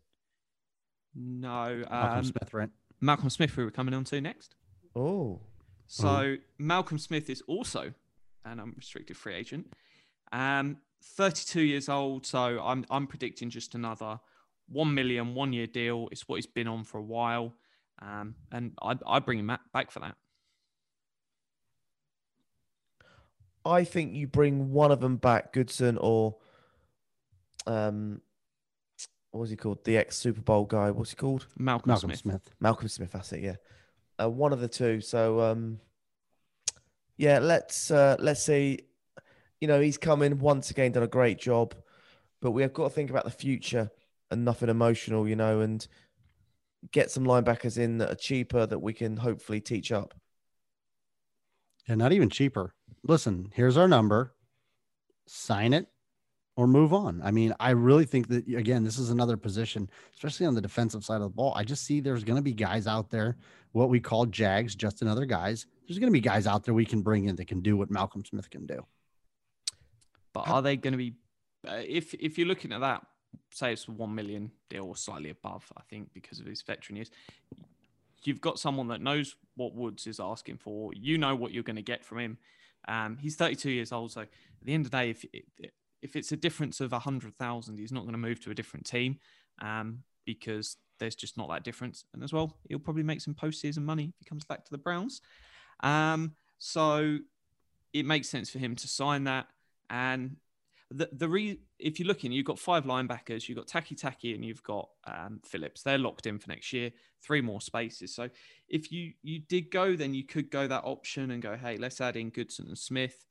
[1.15, 2.69] No, Malcolm um, Smith, right?
[3.01, 4.55] Malcolm Smith, who we're coming on to next.
[4.95, 5.39] Oh,
[5.87, 7.93] So Malcolm Smith is also
[8.45, 9.71] an unrestricted free agent.
[10.31, 12.25] Um, 32 years old.
[12.25, 14.19] So I'm I'm predicting just another
[14.67, 16.09] one million one year deal.
[16.11, 17.53] It's what he's been on for a while.
[18.01, 20.15] Um, and I I bring him back- back for that.
[23.65, 26.37] I think you bring one of them back, Goodson or
[27.67, 28.21] um,
[29.31, 29.83] what was he called?
[29.83, 30.91] The ex Super Bowl guy.
[30.91, 31.47] What's he called?
[31.57, 32.19] Malcolm, Malcolm Smith.
[32.19, 32.49] Smith.
[32.59, 33.11] Malcolm Smith.
[33.11, 33.41] That's it.
[33.41, 33.55] Yeah,
[34.21, 35.01] uh, one of the two.
[35.01, 35.79] So um,
[37.17, 38.79] yeah, let's uh, let's see.
[39.61, 41.75] You know, he's come in once again, done a great job,
[42.41, 43.91] but we have got to think about the future
[44.31, 45.85] and nothing emotional, you know, and
[46.91, 50.13] get some linebackers in that are cheaper that we can hopefully teach up.
[51.89, 52.75] Yeah, not even cheaper.
[53.03, 54.35] Listen, here's our number.
[55.25, 55.87] Sign it
[56.55, 57.19] or move on.
[57.23, 61.03] I mean, I really think that again, this is another position, especially on the defensive
[61.03, 61.51] side of the ball.
[61.55, 63.37] I just see there's going to be guys out there,
[63.71, 65.65] what we call jags, just another guys.
[65.87, 67.89] There's going to be guys out there we can bring in that can do what
[67.89, 68.85] Malcolm Smith can do.
[70.31, 71.13] But are they going to be?
[71.67, 73.03] Uh, if if you're looking at that,
[73.49, 77.09] say it's one million deal or slightly above, I think because of his veteran years,
[78.27, 80.91] you've got someone that knows what Woods is asking for.
[80.93, 82.37] You know what you're going to get from him.
[82.87, 84.29] Um, he's 32 years old, so at
[84.63, 85.25] the end of the day, if
[86.01, 88.55] if it's a difference of a hundred thousand, he's not going to move to a
[88.55, 89.19] different team
[89.61, 92.05] um, because there's just not that difference.
[92.13, 94.77] And as well, he'll probably make some postseason money if he comes back to the
[94.77, 95.21] Browns.
[95.81, 97.19] Um, so
[97.93, 99.47] it makes sense for him to sign that.
[99.89, 100.37] And
[100.91, 104.63] the the re- if you're looking, you've got five linebackers, you've got Takitaki, and you've
[104.63, 105.83] got um, Phillips.
[105.83, 106.91] They're locked in for next year.
[107.21, 108.13] Three more spaces.
[108.13, 108.29] So
[108.67, 112.01] if you you did go, then you could go that option and go, hey, let's
[112.01, 113.25] add in Goodson and Smith,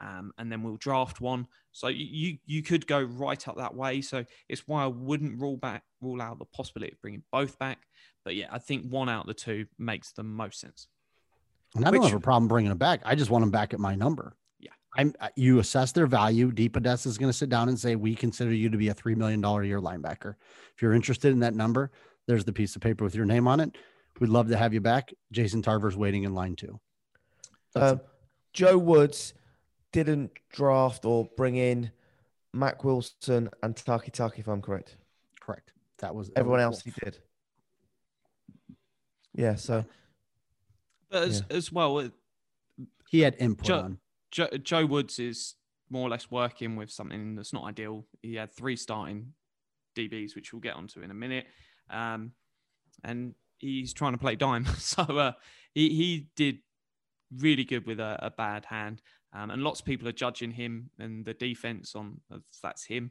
[0.00, 1.48] um, and then we'll draft one.
[1.72, 4.02] So you you could go right up that way.
[4.02, 7.78] So it's why I wouldn't rule back rule out the possibility of bringing both back.
[8.24, 10.86] But yeah, I think one out of the two makes the most sense.
[11.74, 13.00] And I don't have a problem bringing them back.
[13.04, 14.36] I just want them back at my number.
[14.96, 15.02] Yeah.
[15.02, 16.50] I'm you assess their value.
[16.52, 19.16] DePodesta is going to sit down and say, we consider you to be a $3
[19.16, 20.34] million a year linebacker.
[20.74, 21.90] If you're interested in that number,
[22.26, 23.76] there's the piece of paper with your name on it.
[24.18, 25.12] We'd love to have you back.
[25.32, 26.80] Jason Tarver's waiting in line too.
[27.74, 28.00] Um,
[28.52, 29.34] Joe Woods
[29.92, 31.90] didn't draft or bring in
[32.52, 34.96] Mack Wilson and Takitaki, if I'm correct.
[35.40, 35.72] Correct.
[35.98, 37.18] That was Everyone else he did.
[39.34, 39.84] Yeah, so
[41.10, 42.08] But as, as well, uh,
[43.08, 43.98] he had input Joe- on.
[44.30, 45.54] Joe, Joe Woods is
[45.90, 48.06] more or less working with something that's not ideal.
[48.22, 49.32] He had three starting
[49.96, 51.46] DBs, which we'll get onto in a minute,
[51.90, 52.32] um,
[53.02, 54.66] and he's trying to play dime.
[54.78, 55.32] So uh,
[55.74, 56.58] he he did
[57.36, 59.02] really good with a, a bad hand,
[59.32, 62.20] um, and lots of people are judging him and the defense on
[62.62, 63.10] that's him.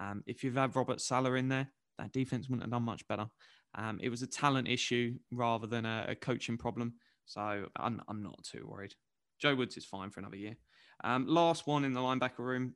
[0.00, 3.26] Um, if you've had Robert Saleh in there, that defense wouldn't have done much better.
[3.74, 6.94] Um, it was a talent issue rather than a, a coaching problem.
[7.24, 8.94] So I'm, I'm not too worried.
[9.42, 10.56] Joe Woods is fine for another year.
[11.02, 12.74] Um, last one in the linebacker room,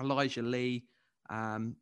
[0.00, 0.84] Elijah Lee.
[1.28, 1.74] Um,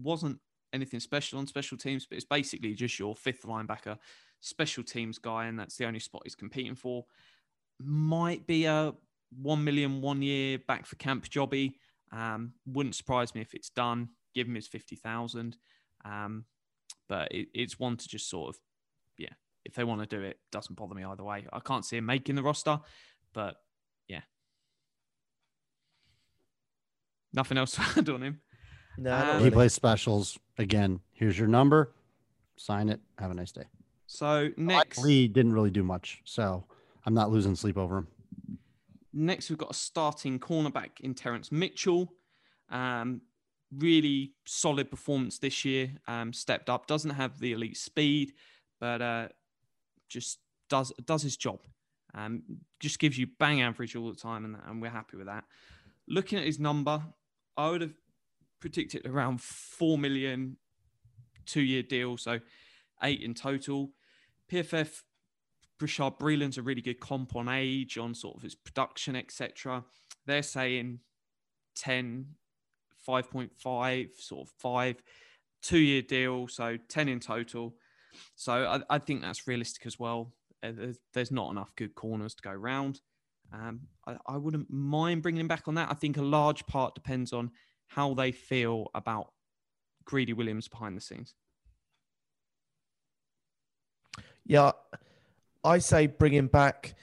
[0.00, 0.38] wasn't
[0.72, 3.98] anything special on special teams, but it's basically just your fifth linebacker,
[4.38, 7.04] special teams guy, and that's the only spot he's competing for.
[7.80, 8.94] Might be a
[9.42, 11.74] one million one year back for camp jobby.
[12.12, 14.10] Um, wouldn't surprise me if it's done.
[14.36, 15.56] Give him his fifty thousand.
[16.04, 16.44] Um,
[17.08, 18.60] but it, it's one to just sort of,
[19.18, 19.32] yeah,
[19.64, 21.44] if they want to do it, doesn't bother me either way.
[21.52, 22.78] I can't see him making the roster,
[23.34, 23.56] but
[24.08, 24.20] yeah.
[27.32, 28.40] Nothing else to add on him.
[28.96, 31.00] no, not Um, He plays specials again.
[31.12, 31.92] Here's your number.
[32.56, 33.00] Sign it.
[33.18, 33.64] Have a nice day.
[34.06, 36.64] So next, Lee didn't really do much, so
[37.04, 38.08] I'm not losing sleep over him.
[39.12, 42.12] next we've got a starting cornerback in Terrance Mitchell.
[42.70, 43.22] Um,
[43.76, 45.90] really solid performance this year.
[46.06, 46.86] Um, stepped up.
[46.86, 48.34] Doesn't have the elite speed,
[48.78, 49.28] but uh,
[50.08, 51.60] just does does his job.
[52.14, 52.42] Um,
[52.80, 55.44] just gives you bang average all the time, and, and we're happy with that.
[56.06, 57.02] Looking at his number,
[57.56, 57.94] I would have
[58.60, 60.56] predicted around four million
[61.46, 62.40] two year deal, so
[63.02, 63.90] eight in total.
[64.50, 65.02] PFF
[65.80, 69.84] Bashaud Breeland's a really good comp on age, on sort of his production, etc.
[70.26, 71.00] They're saying
[71.76, 72.26] 10,
[73.06, 75.02] 5.5, sort of five,
[75.62, 77.74] two year deal, so 10 in total.
[78.36, 80.32] So I, I think that's realistic as well.
[80.64, 83.00] Uh, There's, there's not enough good corners to go round.
[83.52, 85.90] Um, I, I wouldn't mind bringing him back on that.
[85.90, 87.50] I think a large part depends on
[87.88, 89.32] how they feel about
[90.04, 91.34] Greedy Williams behind the scenes.
[94.46, 94.72] Yeah,
[95.62, 96.94] I say bring him back.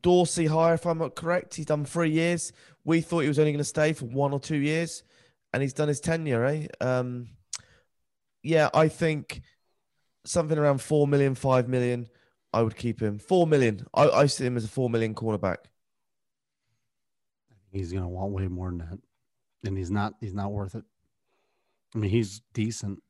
[0.00, 1.54] Dorsey higher, if I'm not correct.
[1.54, 2.52] He's done three years.
[2.84, 5.04] We thought he was only going to stay for one or two years,
[5.52, 6.66] and he's done his tenure, eh?
[6.80, 7.28] Um,
[8.42, 9.42] yeah, I think
[10.24, 12.08] something around four million, five million.
[12.54, 13.18] I would keep him.
[13.18, 13.84] Four million.
[13.92, 15.56] I, I see him as a four million cornerback.
[17.72, 18.98] He's gonna want way more than that,
[19.64, 20.14] and he's not.
[20.20, 20.84] He's not worth it.
[21.94, 23.02] I mean, he's decent,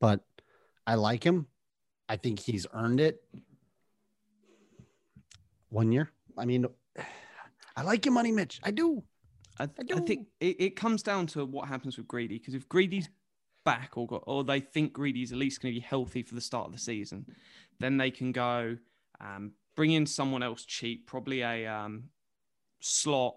[0.00, 0.20] but
[0.86, 1.46] I like him.
[2.06, 3.22] I think he's earned it.
[5.70, 6.10] One year.
[6.36, 6.66] I mean,
[7.74, 8.60] I like your money, Mitch.
[8.62, 9.02] I do.
[9.58, 13.08] I, I think it, it comes down to what happens with Greedy because if Greedy's
[13.64, 16.40] back or got, or they think Greedy's at least going to be healthy for the
[16.40, 17.26] start of the season,
[17.80, 18.76] then they can go
[19.20, 22.04] um, bring in someone else cheap, probably a um,
[22.80, 23.36] slot,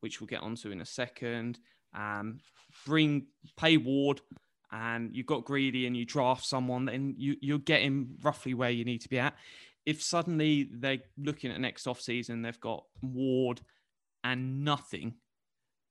[0.00, 1.58] which we'll get onto in a second.
[1.94, 2.40] Um,
[2.86, 4.20] bring pay Ward,
[4.72, 8.84] and you've got greedy, and you draft someone, then you you're getting roughly where you
[8.84, 9.34] need to be at.
[9.86, 13.60] If suddenly they're looking at next off season, they've got Ward
[14.22, 15.14] and nothing,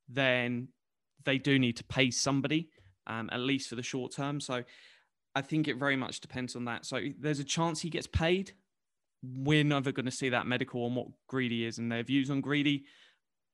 [0.09, 0.69] then
[1.23, 2.69] they do need to pay somebody,
[3.07, 4.39] um, at least for the short term.
[4.39, 4.63] So
[5.35, 6.85] I think it very much depends on that.
[6.85, 8.53] So there's a chance he gets paid.
[9.23, 12.41] We're never going to see that medical on what Greedy is and their views on
[12.41, 12.85] Greedy.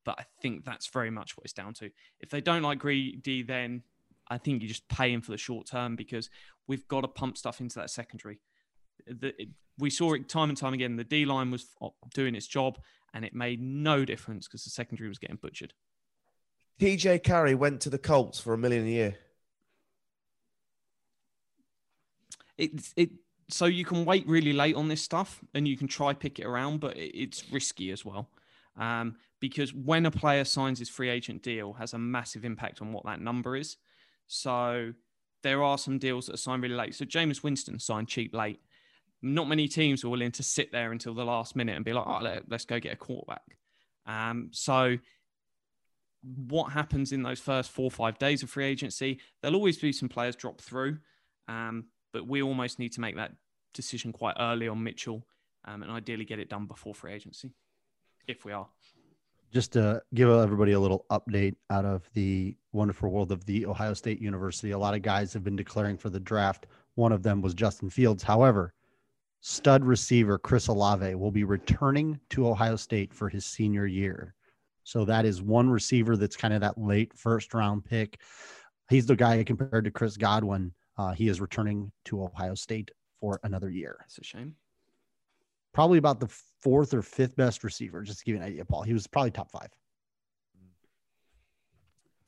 [0.05, 1.91] But I think that's very much what it's down to.
[2.19, 3.83] If they don't like Greedy, then
[4.29, 6.29] I think you just pay him for the short term because
[6.67, 8.39] we've got to pump stuff into that secondary.
[9.05, 10.95] The, it, we saw it time and time again.
[10.95, 11.67] The D line was
[12.13, 12.79] doing its job
[13.13, 15.73] and it made no difference because the secondary was getting butchered.
[16.79, 19.17] TJ Carrie went to the Colts for a million a year.
[22.59, 23.11] It's it
[23.49, 26.45] so you can wait really late on this stuff and you can try pick it
[26.45, 28.29] around, but it, it's risky as well.
[28.77, 32.93] Um, because when a player signs his free agent deal has a massive impact on
[32.93, 33.77] what that number is.
[34.27, 34.93] So
[35.41, 36.95] there are some deals that are signed really late.
[36.95, 38.59] So Jameis Winston signed cheap late.
[39.21, 42.05] Not many teams are willing to sit there until the last minute and be like,
[42.07, 43.57] oh, let, us go get a quarterback.
[44.05, 44.97] Um, so
[46.21, 49.19] what happens in those first four or five days of free agency?
[49.41, 50.99] There'll always be some players drop through.
[51.47, 53.33] Um, but we almost need to make that
[53.73, 55.25] decision quite early on Mitchell
[55.65, 57.51] um, and ideally get it done before free agency,
[58.27, 58.67] if we are.
[59.51, 63.95] Just to give everybody a little update out of the wonderful world of the Ohio
[63.95, 66.67] State University, a lot of guys have been declaring for the draft.
[66.95, 68.21] One of them was Justin Fields.
[68.21, 68.73] However,
[69.41, 74.35] stud receiver Chris Olave will be returning to Ohio State for his senior year.
[74.83, 78.19] So that is one receiver that's kind of that late first round pick.
[78.89, 82.91] He's the guy compared to Chris Godwin uh, he is returning to Ohio State
[83.21, 83.95] for another year.
[84.01, 84.53] That's a shame.
[85.73, 86.27] Probably about the
[86.61, 88.83] fourth or fifth best receiver, just to give you an idea, Paul.
[88.83, 89.69] He was probably top five.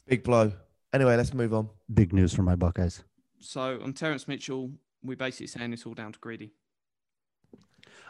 [0.07, 0.53] Big blow.
[0.93, 1.69] Anyway, let's move on.
[1.93, 3.03] Big news for my Buckeyes.
[3.39, 4.71] So on Terrance Mitchell,
[5.03, 6.53] we're basically saying it's all down to greedy.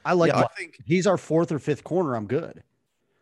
[0.05, 0.31] I like.
[0.31, 2.15] Yeah, I think he's our fourth or fifth corner.
[2.15, 2.61] I'm good.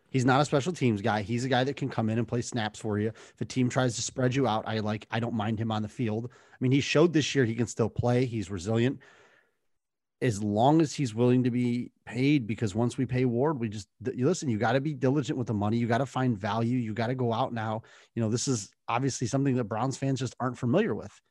[0.09, 1.21] He's not a special teams guy.
[1.21, 3.09] He's a guy that can come in and play snaps for you.
[3.09, 5.81] If a team tries to spread you out, I like I don't mind him on
[5.81, 6.29] the field.
[6.31, 8.25] I mean, he showed this year he can still play.
[8.25, 8.99] He's resilient.
[10.21, 13.87] As long as he's willing to be paid, because once we pay Ward, we just
[14.13, 15.77] you listen, you got to be diligent with the money.
[15.77, 16.77] You got to find value.
[16.77, 17.83] You got to go out now.
[18.15, 21.21] You know, this is obviously something that Browns fans just aren't familiar with.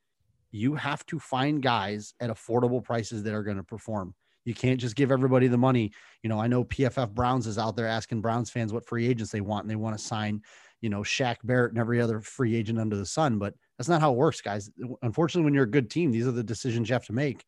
[0.50, 4.14] You have to find guys at affordable prices that are going to perform.
[4.44, 5.92] You can't just give everybody the money.
[6.22, 9.32] You know, I know PFF Browns is out there asking Browns fans what free agents
[9.32, 10.42] they want, and they want to sign,
[10.80, 13.38] you know, Shaq Barrett and every other free agent under the sun.
[13.38, 14.70] But that's not how it works, guys.
[15.02, 17.44] Unfortunately, when you're a good team, these are the decisions you have to make.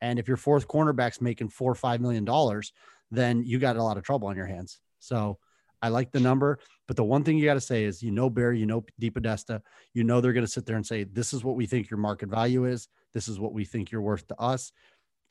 [0.00, 2.72] And if your fourth cornerback's making four or five million dollars,
[3.10, 4.80] then you got a lot of trouble on your hands.
[4.98, 5.38] So
[5.82, 8.30] I like the number, but the one thing you got to say is, you know,
[8.30, 9.60] Barry, you know, DePodesta,
[9.92, 11.98] you know, they're going to sit there and say, this is what we think your
[11.98, 12.88] market value is.
[13.12, 14.72] This is what we think you're worth to us.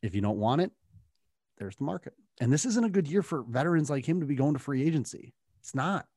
[0.03, 0.71] If you don't want it,
[1.63, 2.13] there's the market.
[2.39, 4.83] And this isn't a good year for veterans like him to be going to free
[4.85, 5.33] agency.
[5.59, 6.07] It's not.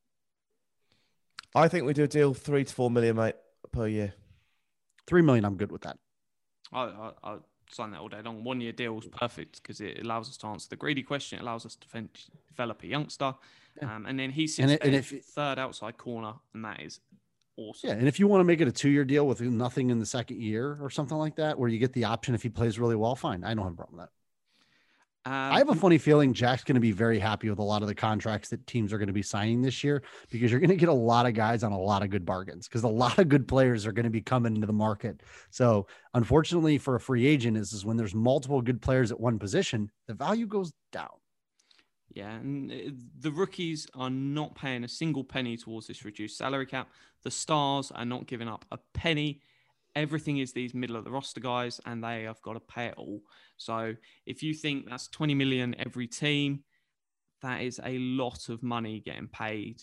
[1.54, 3.36] I think we do a deal three to four million, mate,
[3.72, 4.14] per year.
[5.06, 5.98] Three million, I'm good with that.
[6.72, 8.44] I, I, I'll sign that all day long.
[8.44, 11.38] One year deal is perfect because it allows us to answer the greedy question.
[11.38, 12.08] It allows us to
[12.48, 13.34] develop a youngster.
[13.80, 17.00] Um, and then he sits and, it, and if third outside corner, and that is
[17.56, 17.90] awesome.
[17.90, 20.06] Yeah, and if you want to make it a two-year deal with nothing in the
[20.06, 22.96] second year or something like that, where you get the option if he plays really
[22.96, 23.44] well, fine.
[23.44, 24.12] I don't have a problem with that.
[25.26, 27.82] Um, I have a funny feeling Jack's going to be very happy with a lot
[27.82, 30.70] of the contracts that teams are going to be signing this year because you're going
[30.70, 33.18] to get a lot of guys on a lot of good bargains because a lot
[33.18, 35.20] of good players are going to be coming into the market.
[35.50, 39.36] So, unfortunately, for a free agent, is, is when there's multiple good players at one
[39.36, 41.10] position, the value goes down.
[42.14, 42.76] Yeah, and uh,
[43.18, 46.88] the rookies are not paying a single penny towards this reduced salary cap.
[47.24, 49.40] The stars are not giving up a penny
[49.96, 52.94] everything is these middle of the roster guys and they have got to pay it
[52.96, 53.20] all.
[53.56, 53.94] So
[54.26, 56.62] if you think that's 20 million every team,
[57.42, 59.82] that is a lot of money getting paid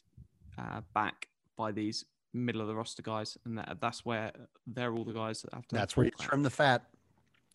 [0.58, 3.38] uh, back by these middle of the roster guys.
[3.46, 4.32] And that, that's where
[4.68, 5.76] they're all the guys that have to.
[5.76, 6.84] That's where you trim the fat.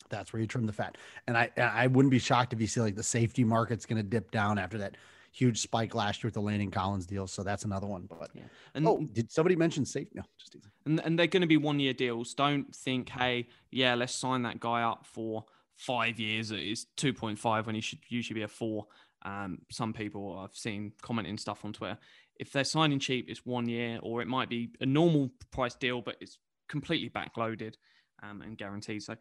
[0.09, 0.97] That's where you trim the fat.
[1.27, 4.07] And I, I wouldn't be shocked if you see like the safety market's going to
[4.07, 4.97] dip down after that
[5.31, 7.27] huge spike last year with the Landon Collins deal.
[7.27, 8.07] So that's another one.
[8.09, 8.43] But yeah.
[8.73, 10.07] And oh, did somebody mention safe?
[10.13, 10.69] No, just easy.
[10.85, 12.33] And, and they're going to be one year deals.
[12.33, 16.51] Don't think, hey, yeah, let's sign that guy up for five years.
[16.51, 18.87] It is 2.5 when he should usually be a four.
[19.23, 21.97] Um, some people I've seen commenting stuff on Twitter.
[22.37, 26.01] If they're signing cheap, it's one year, or it might be a normal price deal,
[26.01, 26.37] but it's
[26.69, 27.75] completely backloaded
[28.23, 29.03] um, and guaranteed.
[29.03, 29.15] So,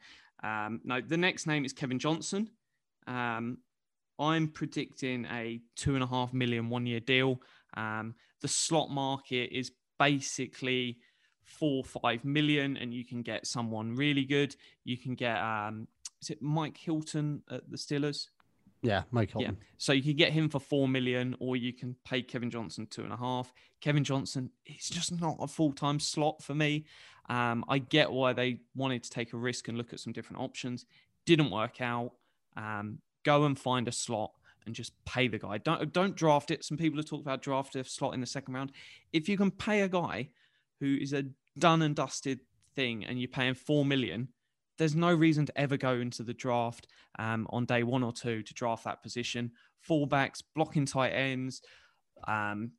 [0.45, 2.51] um, no, the next name is Kevin Johnson.
[3.09, 3.59] Um,
[4.19, 7.41] I'm predicting a two and a half million one year deal.
[7.75, 10.99] Um, the slot market is basically
[11.43, 14.55] four five million, and you can get someone really good.
[14.85, 15.89] You can get um,
[16.21, 18.27] is it Mike Hilton at the Steelers?
[18.83, 19.57] Yeah, Mike Hilton.
[19.59, 19.66] Yeah.
[19.77, 23.03] So you can get him for four million, or you can pay Kevin Johnson two
[23.03, 23.53] and a half.
[23.81, 26.85] Kevin Johnson, he's just not a full time slot for me.
[27.29, 30.43] Um, I get why they wanted to take a risk and look at some different
[30.43, 30.87] options.
[31.27, 32.12] Didn't work out.
[32.57, 32.99] Um,
[33.29, 34.33] go and find a slot
[34.64, 35.59] and just pay the guy.
[35.59, 36.64] Don't don't draft it.
[36.64, 38.72] Some people have talked about draft a slot in the second round.
[39.12, 40.31] If you can pay a guy
[40.81, 41.24] who is a
[41.59, 42.41] done and dusted
[42.74, 44.29] thing and you're paying four million,
[44.79, 46.87] there's no reason to ever go into the draft
[47.18, 49.51] um, on day one or two to draft that position.
[49.87, 51.61] Fullbacks, blocking tight ends,
[52.26, 52.72] um,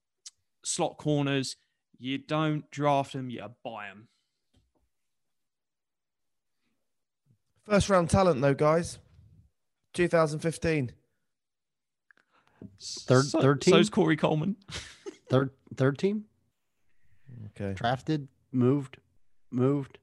[0.63, 1.57] slot corners.
[1.99, 4.07] You don't draft them, you buy them.
[7.65, 8.97] First round talent, though, guys.
[9.99, 10.93] 2015.
[12.81, 13.73] Third- so, third team?
[13.73, 14.55] So's Corey Coleman.
[15.29, 16.23] Third third team
[17.47, 17.73] Okay.
[17.75, 18.97] drafted, moved,
[19.51, 19.99] moved.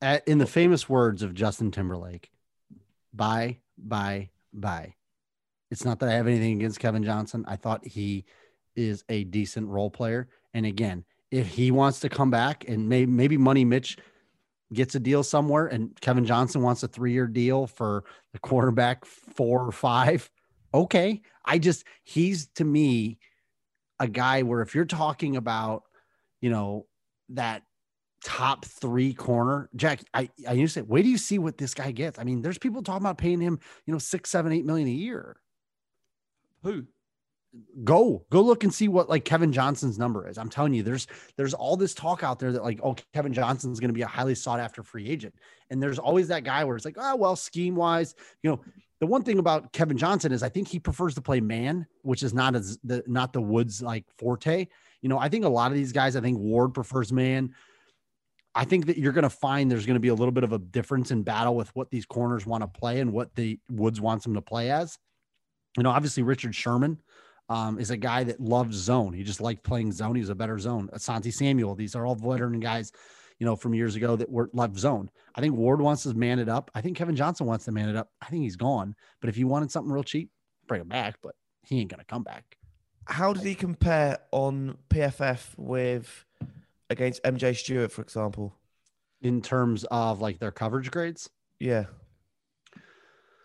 [0.00, 2.30] At, in the famous words of Justin Timberlake,
[3.12, 4.94] bye, bye, bye.
[5.70, 7.44] It's not that I have anything against Kevin Johnson.
[7.46, 8.24] I thought he
[8.76, 10.28] is a decent role player.
[10.54, 13.98] And again, if he wants to come back and maybe maybe Money Mitch
[14.72, 19.04] gets a deal somewhere and Kevin Johnson wants a three year deal for the quarterback
[19.04, 20.30] four or five,
[20.74, 21.22] okay.
[21.44, 23.18] I just he's to me
[24.00, 25.84] a guy where if you're talking about,
[26.40, 26.86] you know,
[27.30, 27.62] that
[28.24, 31.74] top three corner, Jack, I, I used to say, wait do you see what this
[31.74, 32.18] guy gets?
[32.18, 34.92] I mean, there's people talking about paying him, you know, six, seven, eight million a
[34.92, 35.36] year.
[36.62, 36.86] Who?
[37.84, 40.38] Go, go look and see what like Kevin Johnson's number is.
[40.38, 43.80] I'm telling you, there's there's all this talk out there that like, oh, Kevin Johnson's
[43.80, 45.34] going to be a highly sought after free agent.
[45.70, 48.60] And there's always that guy where it's like, oh, well, scheme wise, you know,
[49.00, 52.22] the one thing about Kevin Johnson is I think he prefers to play man, which
[52.22, 54.66] is not as the not the Woods like forte.
[55.02, 57.54] You know, I think a lot of these guys, I think Ward prefers man.
[58.54, 60.52] I think that you're going to find there's going to be a little bit of
[60.52, 64.00] a difference in battle with what these corners want to play and what the Woods
[64.00, 64.98] wants them to play as.
[65.76, 66.98] You know, obviously Richard Sherman
[67.48, 69.12] um, is a guy that loves zone.
[69.12, 70.16] He just liked playing zone.
[70.16, 70.88] He's a better zone.
[70.94, 71.74] Asante Samuel.
[71.74, 72.92] These are all veteran guys,
[73.38, 75.10] you know, from years ago that were left zone.
[75.34, 76.70] I think Ward wants to man it up.
[76.74, 78.10] I think Kevin Johnson wants to man it up.
[78.20, 78.94] I think he's gone.
[79.20, 80.30] But if you wanted something real cheap,
[80.66, 81.16] bring him back.
[81.22, 82.56] But he ain't gonna come back.
[83.06, 86.24] How did he compare on PFF with
[86.90, 88.56] against MJ Stewart, for example?
[89.22, 91.30] In terms of like their coverage grades,
[91.60, 91.84] Yeah.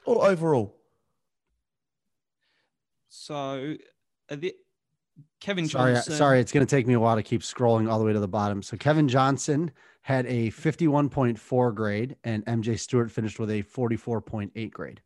[0.05, 0.75] Or overall.
[3.09, 3.75] So,
[4.31, 4.55] Uh, the,
[5.39, 6.13] Kevin sorry, Johnson.
[6.13, 8.27] sorry, it's gonna take me a while to keep scrolling all the way to the
[8.27, 8.63] bottom.
[8.63, 9.71] So Kevin Johnson
[10.01, 15.01] had a 51.4 grade, and MJ Stewart finished with a 44.8 grade.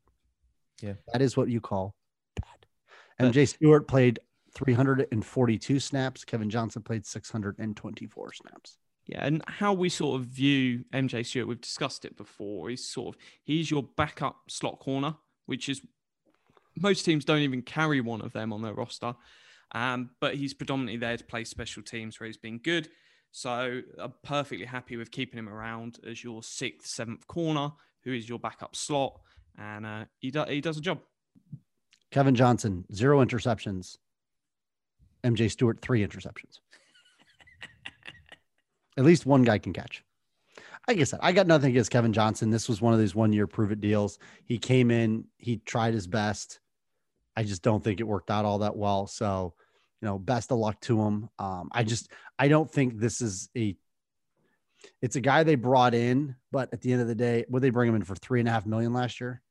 [0.82, 0.94] Yeah.
[1.14, 1.96] that is what you call
[2.40, 3.28] bad.
[3.32, 4.20] MJ Stewart played
[4.56, 6.24] 342 snaps.
[6.24, 8.78] Kevin Johnson played 624 snaps.
[9.08, 12.70] Yeah, and how we sort of view MJ Stewart, we've discussed it before.
[12.70, 15.16] He's sort of he's your backup slot corner,
[15.46, 15.82] which is
[16.78, 19.16] most teams don't even carry one of them on their roster.
[19.74, 22.90] Um, but he's predominantly there to play special teams where he's been good.
[23.32, 27.72] So I'm perfectly happy with keeping him around as your sixth, seventh corner,
[28.04, 29.20] who is your backup slot,
[29.58, 31.00] and uh, he does he does a job.
[32.12, 33.98] Kevin Johnson, zero interceptions.
[35.26, 36.60] MJ Stewart, three interceptions.
[38.98, 40.04] At least one guy can catch.
[40.88, 42.52] Like I said, I got nothing against Kevin Johnson.
[42.52, 44.20] This was one of these one year prove it deals.
[44.46, 46.60] He came in, he tried his best.
[47.36, 49.08] I just don't think it worked out all that well.
[49.08, 49.54] So,
[50.02, 51.30] you know, best of luck to him.
[51.40, 53.76] Um, I just, I don't think this is a,
[55.02, 57.72] it's a guy they brought in, but at the end of the day, would they
[57.72, 59.42] bring him in for three and a half million last year?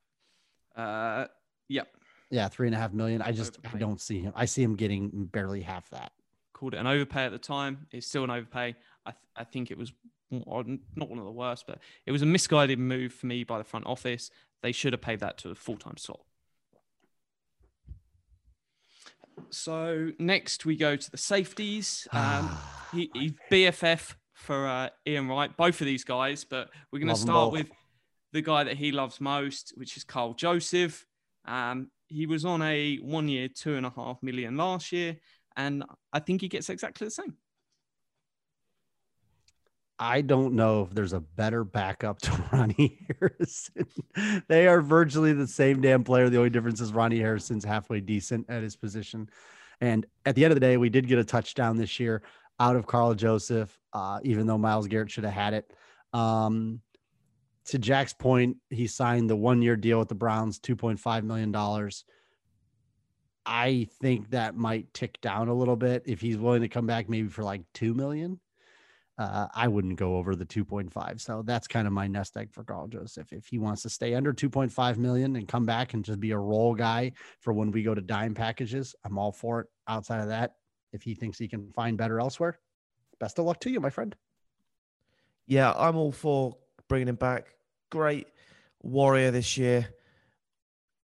[0.76, 1.26] Uh,
[1.68, 1.89] yep,
[2.30, 3.22] Yeah, three and a half million.
[3.22, 4.32] I just I don't see him.
[4.35, 6.12] I see him getting barely half that.
[6.53, 7.87] called it an overpay at the time.
[7.93, 8.74] It's still an overpay.
[9.07, 9.93] I, th- I think it was
[10.30, 10.47] not
[11.09, 13.87] one of the worst, but it was a misguided move for me by the front
[13.87, 14.30] office.
[14.62, 16.20] They should have paid that to a full time slot.
[19.51, 22.07] So next we go to the safeties.
[22.12, 22.57] Um,
[22.93, 27.14] he, he's BFF for uh, Iain Wright, both of these guys, but we're going to
[27.20, 27.68] start with
[28.32, 31.07] the guy that he loves most, which is Karl Joseph.
[31.45, 35.16] Um, he was on a one year, two and a half million last year,
[35.57, 37.37] and I think he gets exactly the same.
[39.99, 43.86] I don't know if there's a better backup to Ronnie Harrison.
[44.49, 46.28] they are virtually the same damn player.
[46.28, 49.28] The only difference is Ronnie Harrison's halfway decent at his position.
[49.80, 52.22] And at the end of the day, we did get a touchdown this year
[52.61, 55.72] out of Karl Joseph, uh, even though Myles Garrett should have had it.
[56.12, 56.80] Um,
[57.66, 61.90] to Jack's point, he signed the one year deal with the Browns, $2.5 million.
[63.47, 67.09] I think that might tick down a little bit if he's willing to come back
[67.09, 68.40] maybe for like 2 million.
[69.16, 71.20] Uh, I wouldn't go over the 2.5.
[71.20, 73.32] So that's kind of my nest egg for Karl Joseph.
[73.32, 76.38] If he wants to stay under 2.5 million and come back and just be a
[76.38, 79.66] role guy for when we go to dime packages, I'm all for it.
[79.86, 80.54] Outside of that,
[80.92, 82.58] if he thinks he can find better elsewhere,
[83.20, 84.16] best of luck to you, my friend.
[85.46, 86.56] Yeah, I'm all for
[86.88, 87.54] bringing him back.
[87.90, 88.26] Great
[88.82, 89.88] warrior this year.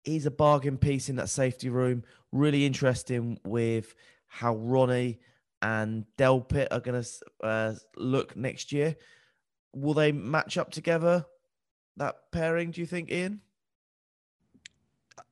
[0.03, 2.03] He's a bargain piece in that safety room.
[2.31, 3.93] Really interesting with
[4.27, 5.19] how Ronnie
[5.61, 8.95] and Delpit are going to uh, look next year.
[9.73, 11.25] Will they match up together?
[11.97, 13.41] That pairing, do you think, Iain?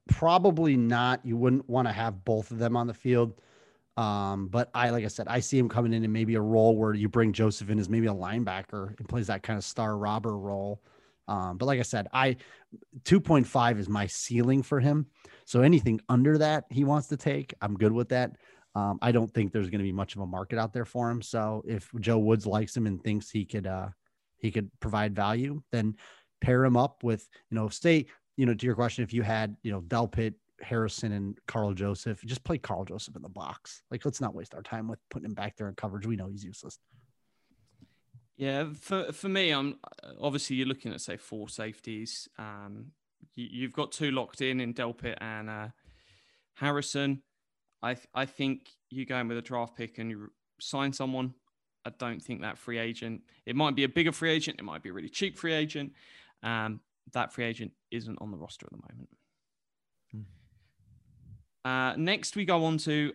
[0.08, 1.26] Probably not.
[1.26, 3.40] You wouldn't want to have both of them on the field.
[3.98, 6.76] Um, but I, like I said, I see him coming in in maybe a role
[6.76, 9.98] where you bring Joseph in as maybe a linebacker and plays that kind of star
[9.98, 10.82] robber role.
[11.28, 12.36] Um, but like I said, I
[13.04, 15.08] 2.5 is my ceiling for him.
[15.46, 18.36] So anything under that he wants to take, I'm good with that.
[18.76, 21.10] Um, I don't think there's going to be much of a market out there for
[21.10, 21.22] him.
[21.22, 23.88] So if Joe Woods likes him and thinks he could, uh,
[24.38, 25.96] he could provide value, then
[26.42, 28.06] pair him up with, you know, stay,
[28.36, 32.22] you know, to your question, if you had, you know, Delpit, Harrison and Karl Joseph,
[32.26, 33.82] just play Karl Joseph in the box.
[33.92, 36.06] Like, let's not waste our time with putting him back there in coverage.
[36.06, 36.78] We know he's useless.
[38.38, 39.80] Yeah, for for me, I'm
[40.20, 42.28] obviously you're looking at say four safeties.
[42.38, 42.92] Um,
[43.36, 45.68] you, have got two locked in in Delpit and uh,
[46.56, 47.22] Harrison.
[47.82, 51.34] I I think you go in with a draft pick and you sign someone.
[51.86, 53.22] I don't think that free agent.
[53.46, 54.60] It might be a bigger free agent.
[54.60, 55.94] It might be a really cheap free agent.
[56.42, 56.80] Um,
[57.14, 59.10] that free agent isn't on the roster at the moment.
[61.64, 63.12] Uh, next, we go on to,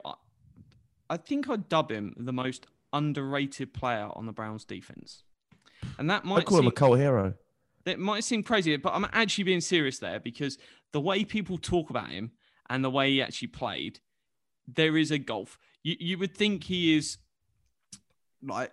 [1.09, 5.23] I think I'd dub him the most underrated player on the Browns defense.
[5.99, 7.35] And that might I call seem, him a cult hero.
[7.87, 10.59] It might seem crazy, but I'm actually being serious there because
[10.93, 12.33] the way people talk about him
[12.69, 14.01] and the way he actually played,
[14.75, 15.59] there is a gulf.
[15.83, 17.19] You, you would think he is
[18.43, 18.73] like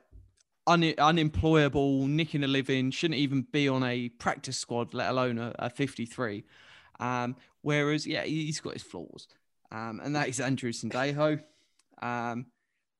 [0.65, 5.53] un, unemployable, nicking a living, shouldn't even be on a practice squad, let alone a,
[5.59, 6.43] a 53.
[6.99, 9.27] Um, whereas, yeah, he's got his flaws
[9.71, 11.41] um, and that is Andrew Sendejo.
[12.01, 12.47] Um,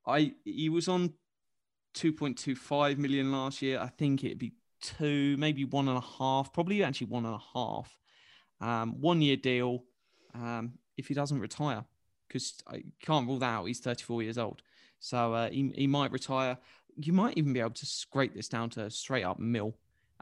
[0.06, 1.14] I he was on
[1.96, 3.80] 2.25 million last year.
[3.80, 7.44] I think it'd be two, maybe one and a half, probably actually one and a
[7.54, 7.98] half.
[8.60, 9.84] Um, one year deal
[10.34, 11.86] um, if he doesn't retire,
[12.28, 13.66] because I can't rule that out.
[13.66, 14.62] He's 34 years old,
[15.00, 16.58] so uh, he he might retire.
[16.96, 19.76] You might even be able to scrape this down to straight up mill.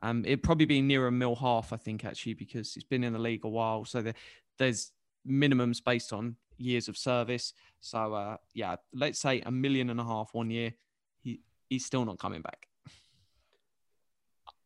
[0.04, 3.14] Um, it'd probably be near a mill half, I think, actually, because he's been in
[3.14, 3.86] the league a while.
[3.86, 4.14] So there,
[4.58, 4.92] there's
[5.28, 7.54] minimums based on years of service.
[7.80, 10.74] So uh, yeah, let's say a million and a half one year.
[11.22, 12.68] He he's still not coming back.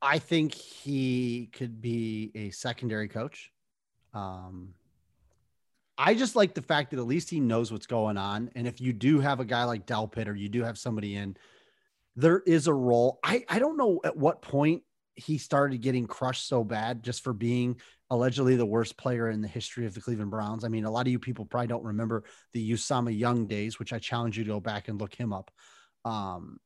[0.01, 3.51] I think he could be a secondary coach.
[4.13, 4.73] Um,
[6.01, 8.49] I just like the fact that at least he knows what's going on.
[8.55, 11.35] And if you do have a guy like Delpit or you do have somebody in,
[12.15, 13.19] there is a role.
[13.21, 14.83] I, I don't know at what point
[15.15, 19.47] he started getting crushed so bad just for being allegedly the worst player in the
[19.49, 20.63] history of the Cleveland Browns.
[20.63, 22.23] I mean, a lot of you people probably don't remember
[22.53, 25.51] the Usama Young days, which I challenge you to go back and look him up.
[26.05, 26.59] Um,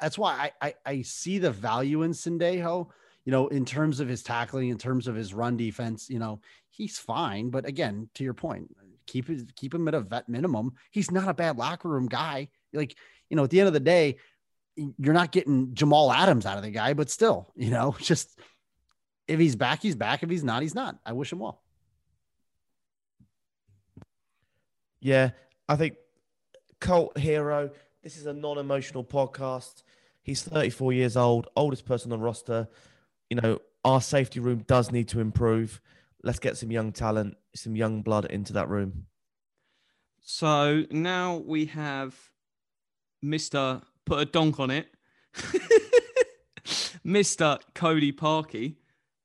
[0.00, 2.88] that's why I, I, I see the value in Sendejo.
[3.24, 6.40] You know, in terms of his tackling, in terms of his run defense, you know,
[6.70, 7.50] he's fine.
[7.50, 8.74] But again, to your point,
[9.06, 10.72] keep keep him at a vet minimum.
[10.90, 12.48] He's not a bad locker room guy.
[12.72, 12.96] Like,
[13.30, 14.16] you know, at the end of the day,
[14.76, 18.38] you're not getting Jamal Adams out of the guy, but still, you know, just
[19.26, 20.22] if he's back, he's back.
[20.22, 20.98] If he's not, he's not.
[21.04, 21.62] I wish him well.
[25.00, 25.30] Yeah,
[25.68, 25.96] I think
[26.80, 27.70] cult hero.
[28.02, 29.82] This is a non-emotional podcast.
[30.22, 32.68] He's 34 years old, oldest person on the roster.
[33.30, 35.80] You know, our safety room does need to improve.
[36.22, 39.06] Let's get some young talent, some young blood into that room.
[40.20, 42.14] So now we have
[43.22, 43.82] Mr.
[44.06, 44.88] Put a donk on it.
[47.06, 47.60] Mr.
[47.74, 48.76] Cody Parkey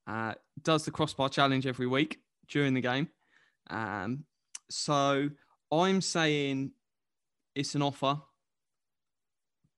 [0.07, 0.33] uh,
[0.63, 2.19] does the crossbar challenge every week
[2.49, 3.07] during the game.
[3.69, 4.25] Um,
[4.69, 5.29] so
[5.71, 6.71] I'm saying
[7.55, 8.19] it's an offer,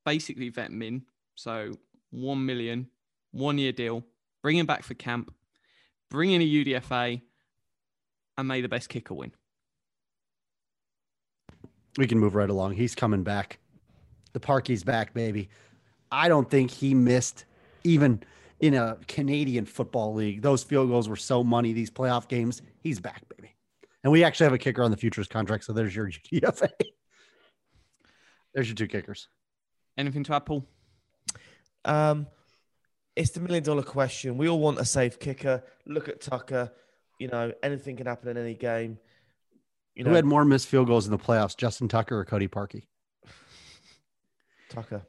[0.05, 1.03] basically vet min.
[1.35, 1.73] So
[2.09, 2.87] one million,
[3.31, 4.03] one year deal,
[4.41, 5.33] bring him back for camp,
[6.09, 7.21] bring in a UDFA,
[8.37, 9.31] and may the best kicker win.
[11.97, 12.73] We can move right along.
[12.73, 13.59] He's coming back.
[14.33, 15.49] The Parkey's back, baby.
[16.11, 17.45] I don't think he missed
[17.83, 18.23] even
[18.59, 20.41] in a Canadian football league.
[20.41, 21.73] Those field goals were so money.
[21.73, 23.55] These playoff games, he's back, baby.
[24.03, 25.63] And we actually have a kicker on the futures contract.
[25.65, 26.69] So there's your UDFA.
[28.53, 29.27] there's your two kickers.
[29.97, 30.65] Anything to add, Paul?
[31.83, 32.27] Um,
[33.21, 34.37] it's the million dollar question.
[34.37, 35.63] We all want a safe kicker.
[35.85, 36.71] Look at Tucker.
[37.19, 38.97] You know, anything can happen in any game.
[39.95, 42.47] You know, Who had more missed field goals in the playoffs, Justin Tucker or Cody
[42.47, 42.83] Parkey?
[44.69, 45.03] Tucker.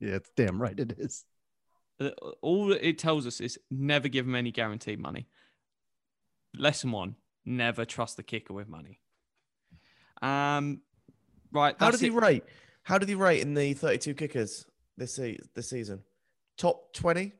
[0.00, 1.24] Yeah, it's damn right it is.
[2.00, 2.10] Uh,
[2.40, 5.28] All it tells us is never give them any guaranteed money.
[6.56, 8.98] Lesson one: never trust the kicker with money.
[10.20, 10.80] Um,
[11.52, 11.76] right.
[11.78, 12.14] How did he it.
[12.14, 12.44] rate?
[12.82, 16.02] How did he rate in the 32 kickers this se- this season?
[16.56, 17.32] Top 20?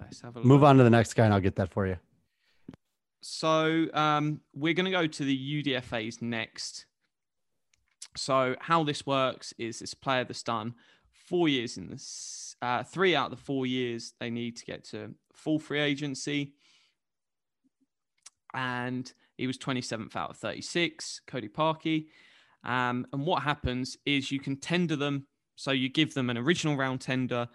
[0.00, 0.68] Let's have a Move look.
[0.68, 1.96] on to the next guy, and I'll get that for you.
[3.22, 6.86] So um, we're going to go to the UDFA's next.
[8.16, 10.74] So how this works is this player that's done
[11.12, 14.84] four years in this, uh, three out of the four years they need to get
[14.84, 16.54] to full free agency,
[18.54, 21.20] and he was 27th out of 36.
[21.26, 22.06] Cody Parkey,
[22.64, 25.26] um, and what happens is you can tender them.
[25.56, 27.48] So you give them an original round tender,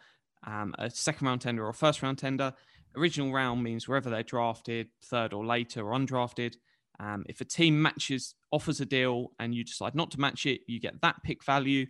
[0.45, 2.53] um, a second round tender, or first round tender.
[2.95, 6.55] Original round means wherever they're drafted, third or later, or undrafted.
[6.99, 10.61] Um, if a team matches, offers a deal, and you decide not to match it,
[10.67, 11.87] you get that pick value,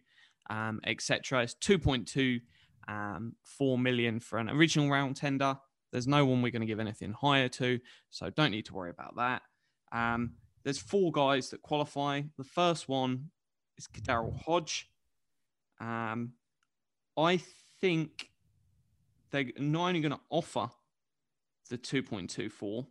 [0.50, 1.44] um, etc.
[1.44, 2.42] It's 2.2
[2.88, 5.58] um, 4 million for an original round tender.
[5.92, 7.80] There's no one we're going to give anything higher to,
[8.10, 9.42] so don't need to worry about that.
[9.92, 10.32] Um,
[10.64, 12.22] there's four guys that qualify.
[12.38, 13.32] The first one
[13.78, 14.90] is Daryl Hodge.
[15.80, 16.34] Um,
[17.18, 17.42] I
[17.82, 18.31] think
[19.32, 20.70] they're not only going to offer
[21.70, 22.86] the 2.24,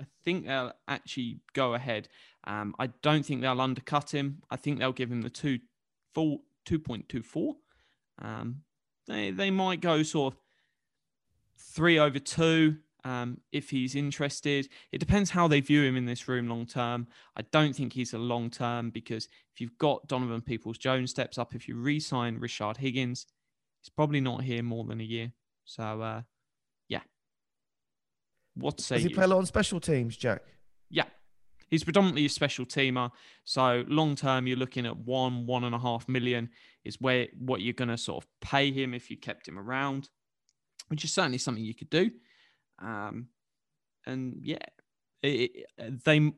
[0.00, 2.08] I think they'll actually go ahead.
[2.44, 4.42] Um, I don't think they'll undercut him.
[4.50, 5.60] I think they'll give him the two
[6.14, 7.54] full 2.24.
[8.20, 8.62] Um,
[9.06, 10.40] they they might go sort of
[11.56, 14.68] three over two um, if he's interested.
[14.92, 17.06] It depends how they view him in this room long term.
[17.36, 21.38] I don't think he's a long term because if you've got Donovan Peoples Jones steps
[21.38, 23.26] up, if you re-sign Rashard Higgins,
[23.80, 25.32] he's probably not here more than a year.
[25.64, 26.22] So uh,
[26.88, 27.00] yeah.
[28.54, 29.14] What say Does he you?
[29.14, 30.42] play a lot on special teams, Jack?
[30.90, 31.04] Yeah.
[31.70, 33.10] He's predominantly a special teamer.
[33.44, 36.50] So long term, you're looking at one, one and a half million
[36.84, 40.08] is where what you're going to sort of pay him if you kept him around,
[40.88, 42.10] which is certainly something you could do.
[42.80, 43.28] Um,
[44.06, 44.58] and yeah,
[45.22, 46.32] it, it- they,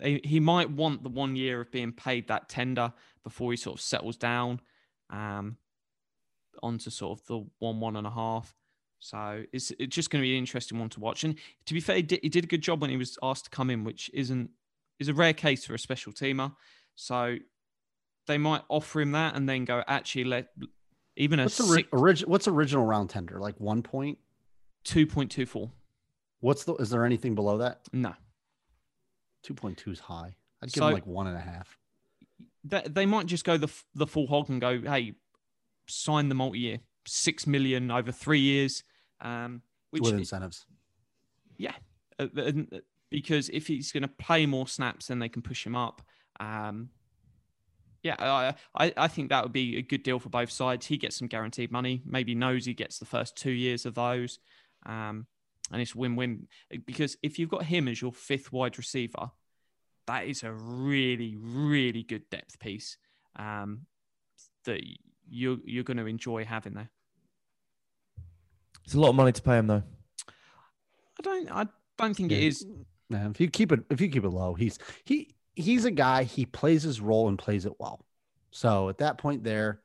[0.00, 2.92] they he might want the one year of being paid that tender
[3.24, 4.60] before he sort of settles down
[5.10, 5.56] um,
[6.62, 8.54] onto sort of the one, one and a half.
[8.98, 11.24] So it's it's just going to be an interesting one to watch.
[11.24, 11.34] And
[11.66, 13.50] to be fair, he did, he did a good job when he was asked to
[13.50, 14.50] come in, which isn't
[15.00, 16.54] is a rare case for a special teamer.
[16.94, 17.36] So
[18.26, 20.50] they might offer him that and then go actually let
[21.16, 23.40] even a What's, six, origi- what's original round tender?
[23.40, 24.18] Like one point?
[24.84, 25.70] two point two four.
[26.40, 26.74] What's the?
[26.76, 27.80] Is there anything below that?
[27.92, 28.14] No,
[29.42, 30.36] Two point two is high.
[30.62, 31.76] I'd give So- him like one and a half.
[32.64, 35.14] they, they might just go the the full hog and go, hey,
[35.92, 38.82] sign the multi year, six million over three years.
[39.20, 40.66] Um, which with incentives.
[41.58, 41.74] yeah,
[42.18, 42.52] uh, uh,
[43.10, 46.02] because if he's going to play more snaps, then they can push him up.
[46.40, 46.88] Um,
[48.02, 50.86] yeah, I, I I think that would be a good deal for both sides.
[50.86, 52.02] He gets some guaranteed money.
[52.04, 54.40] Maybe Nosy gets the first two years of those,
[54.86, 55.26] um,
[55.70, 56.48] and it's win-win.
[56.84, 59.30] Because if you've got him as your fifth wide receiver,
[60.06, 62.96] that is a really really good depth piece
[63.36, 63.82] um,
[64.64, 64.80] that
[65.32, 66.90] you you're going to enjoy having there.
[68.84, 69.82] It's a lot of money to pay him, though.
[71.18, 71.66] I don't I
[71.98, 72.48] don't think it Yeah.
[72.48, 72.66] is.
[73.08, 76.22] Man, if you keep it, if you keep it low, he's he he's a guy.
[76.24, 78.04] He plays his role and plays it well.
[78.50, 79.80] So at that point, there,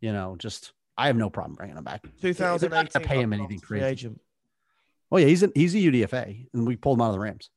[0.00, 2.02] you know, just I have no problem bringing him back.
[2.20, 2.88] They're 2018.
[2.92, 3.90] gonna pay him anything free crazy.
[3.92, 4.20] agent.
[5.10, 7.50] Oh yeah, he's a, he's a UDFA, and we pulled him out of the Rams.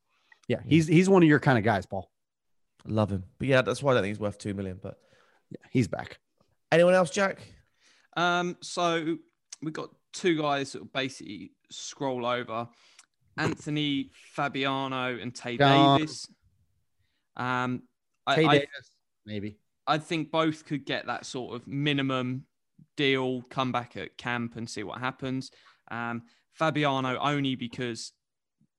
[0.47, 2.09] Yeah, he's he's one of your kind of guys, Paul.
[2.87, 3.23] I love him.
[3.39, 4.79] But yeah, that's why I don't think he's worth two million.
[4.81, 4.99] But
[5.49, 6.19] Yeah, he's back.
[6.71, 7.39] Anyone else, Jack?
[8.17, 9.17] Um, so
[9.61, 12.67] we got two guys that will basically scroll over
[13.37, 15.99] Anthony Fabiano and Tae Gone.
[15.99, 16.27] Davis.
[17.35, 17.83] Um,
[18.25, 18.91] I, Tae I, Davis,
[19.25, 19.57] maybe.
[19.87, 22.45] I think both could get that sort of minimum
[22.97, 25.51] deal, come back at camp and see what happens.
[25.91, 28.13] Um, Fabiano only because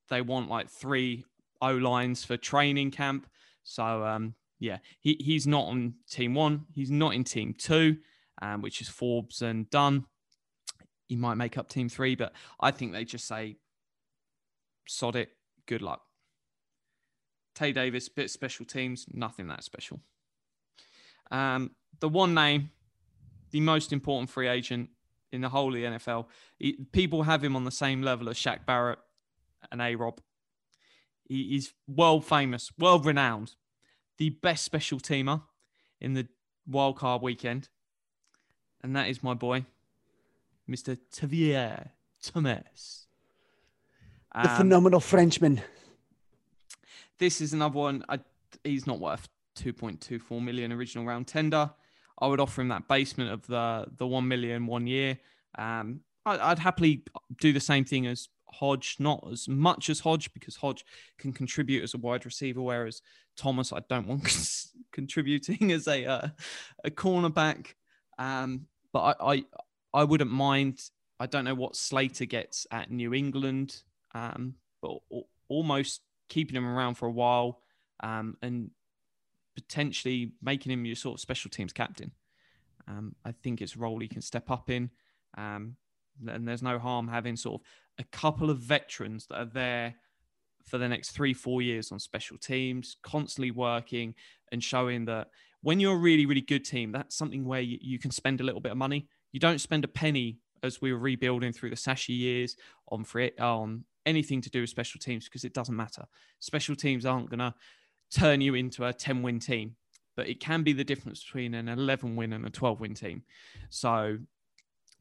[0.09, 1.25] they want like three
[1.61, 3.27] O lines for training camp.
[3.63, 6.67] So um, yeah, he, he's not on team one.
[6.73, 7.99] He's not in team two,
[8.41, 10.07] um, which is Forbes and Dunn.
[11.09, 13.57] He might make up team three, but I think they just say,
[14.89, 15.31] sod it,
[15.67, 16.03] good luck.
[17.55, 20.01] Tae Davis, bit special teams, nothing that special.
[21.31, 22.71] Um, the one name,
[23.51, 24.91] the most important free agent
[25.33, 26.27] in the whole of the NFL.
[26.59, 28.99] He- people have him on the same level as Shaq Barrett
[29.71, 30.21] and A Rob.
[31.25, 33.55] He, he's world famous, world renowned,
[34.19, 35.43] the best special teamer
[36.01, 36.27] in the
[36.71, 37.69] wildcard weekend.
[38.83, 39.65] And that is my boy,
[40.69, 40.99] Mr.
[41.13, 41.91] Tavierre
[42.23, 43.07] Thomas.
[44.35, 45.63] The Um, phenomenal Frenchman.
[47.19, 48.05] this is another one.
[48.09, 48.21] I,
[48.65, 51.71] he's not worth 2.24 million original round tender.
[52.19, 55.19] I would offer him that basement of the the one million one year.
[55.57, 57.03] Um, I, I'd happily
[57.41, 60.85] do the same thing as Hodge, not as much as Hodge because Hodge
[61.19, 63.03] can contribute as a wide receiver, whereas
[63.37, 64.25] Thomas I don't want
[64.93, 66.29] contributing as a uh,
[66.85, 67.75] a cornerback.
[68.19, 69.45] Um, but I, I
[69.93, 70.81] I wouldn't mind.
[71.19, 73.83] I don't know what Slater gets at New England,
[74.15, 77.61] um, but al- almost keeping him around for a while
[78.03, 78.71] um, and
[79.55, 82.13] potentially making him your sort of special teams captain.
[82.89, 84.91] Um, I think it's a role he can step up in.
[85.37, 85.77] Um,
[86.27, 87.67] and there's no harm having sort of
[87.99, 89.95] a couple of veterans that are there
[90.65, 94.15] for the next three, four years on special teams, constantly working
[94.53, 95.29] and showing that
[95.63, 98.45] when you're a really, really good team, that's something where you, you can spend a
[98.45, 99.09] little bit of money.
[99.33, 102.57] You don't spend a penny as we were rebuilding through the Sashi years
[102.89, 106.07] on free, on anything to do with special teams because it doesn't matter.
[106.41, 107.55] Special teams aren't going to
[108.11, 109.77] turn you into a 10 win team,
[110.17, 113.23] but it can be the difference between an 11 win and a 12 win team.
[113.69, 114.19] So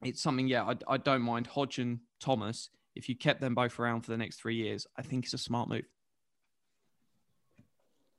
[0.04, 2.70] it's something, yeah, I, I don't mind Hodge and Thomas.
[2.96, 5.38] If you kept them both around for the next three years, I think it's a
[5.38, 5.86] smart move.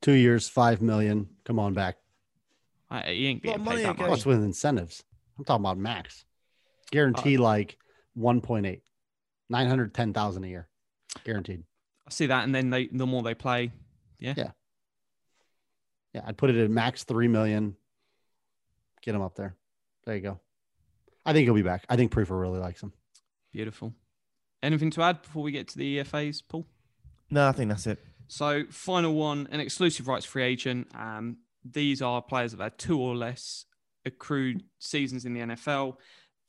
[0.01, 1.27] Two years, five million.
[1.45, 1.97] Come on back.
[2.89, 4.05] I, he ain't Lot getting of money paid that again.
[4.07, 4.25] Plus much.
[4.25, 5.03] with incentives.
[5.37, 6.25] I'm talking about max.
[6.91, 7.77] Guarantee uh, like
[8.17, 8.81] 1.8.
[9.49, 10.67] 910,000 a year.
[11.23, 11.63] Guaranteed.
[12.07, 13.71] I see that, and then they the more they play,
[14.19, 14.51] yeah, Yeah.
[16.13, 17.75] Yeah, I'd put it at max 3 million.
[19.01, 19.55] Get him up there.
[20.05, 20.39] There you go.
[21.25, 21.85] I think he'll be back.
[21.89, 22.93] I think Priefer really likes him.
[23.51, 23.93] beautiful.
[24.63, 26.65] Anything to add before we get to the EFAs, Paul?
[27.29, 27.99] No, I think that's it.
[28.27, 30.87] So, final one, an exclusive rights free agent.
[30.95, 33.65] Um, these are players that have had two or less
[34.05, 35.97] accrued seasons in the NFL.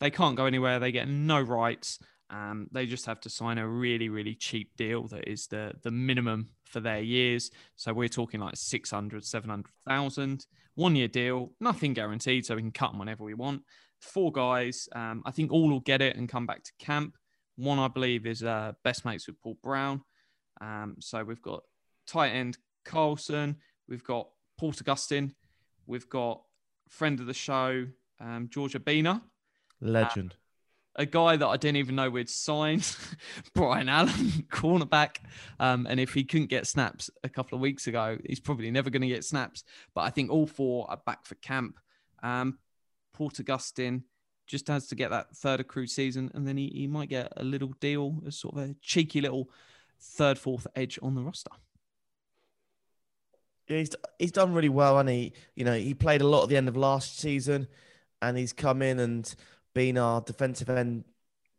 [0.00, 0.78] They can't go anywhere.
[0.78, 1.98] They get no rights.
[2.30, 5.90] Um, they just have to sign a really, really cheap deal that is the the
[5.90, 7.50] minimum for their years.
[7.76, 10.46] So we're talking like 600, 700,000.
[10.74, 12.46] One year deal, nothing guaranteed.
[12.46, 13.62] So we can cut them whenever we want.
[14.00, 14.88] Four guys.
[14.94, 17.16] Um, I think all will get it and come back to camp.
[17.58, 20.02] One, I believe, is uh, best mates with Paul Brown.
[20.60, 21.64] Um, so we've got
[22.06, 23.56] tight end Carlson,
[23.88, 25.34] we've got Porter Gustin,
[25.86, 26.40] we've got
[26.88, 27.86] friend of the show
[28.20, 29.22] um, Georgia Bina,
[29.80, 30.36] Legend.
[30.94, 32.96] a guy that I didn't even know we'd signed,
[33.54, 34.14] Brian Allen,
[34.50, 35.16] cornerback.
[35.58, 38.88] Um, and if he couldn't get snaps a couple of weeks ago, he's probably never
[38.88, 39.64] going to get snaps.
[39.94, 41.78] But I think all four are back for camp.
[42.22, 42.58] Um,
[43.12, 44.02] Porter Gustin
[44.48, 47.44] just has to get that third accrued season, and then he, he might get a
[47.44, 49.48] little deal, as sort of a cheeky little
[50.00, 51.50] third, fourth edge on the roster.
[53.68, 56.48] Yeah, he's he's done really well, and he you know he played a lot at
[56.48, 57.68] the end of last season,
[58.22, 59.32] and he's come in and
[59.74, 61.04] been our defensive end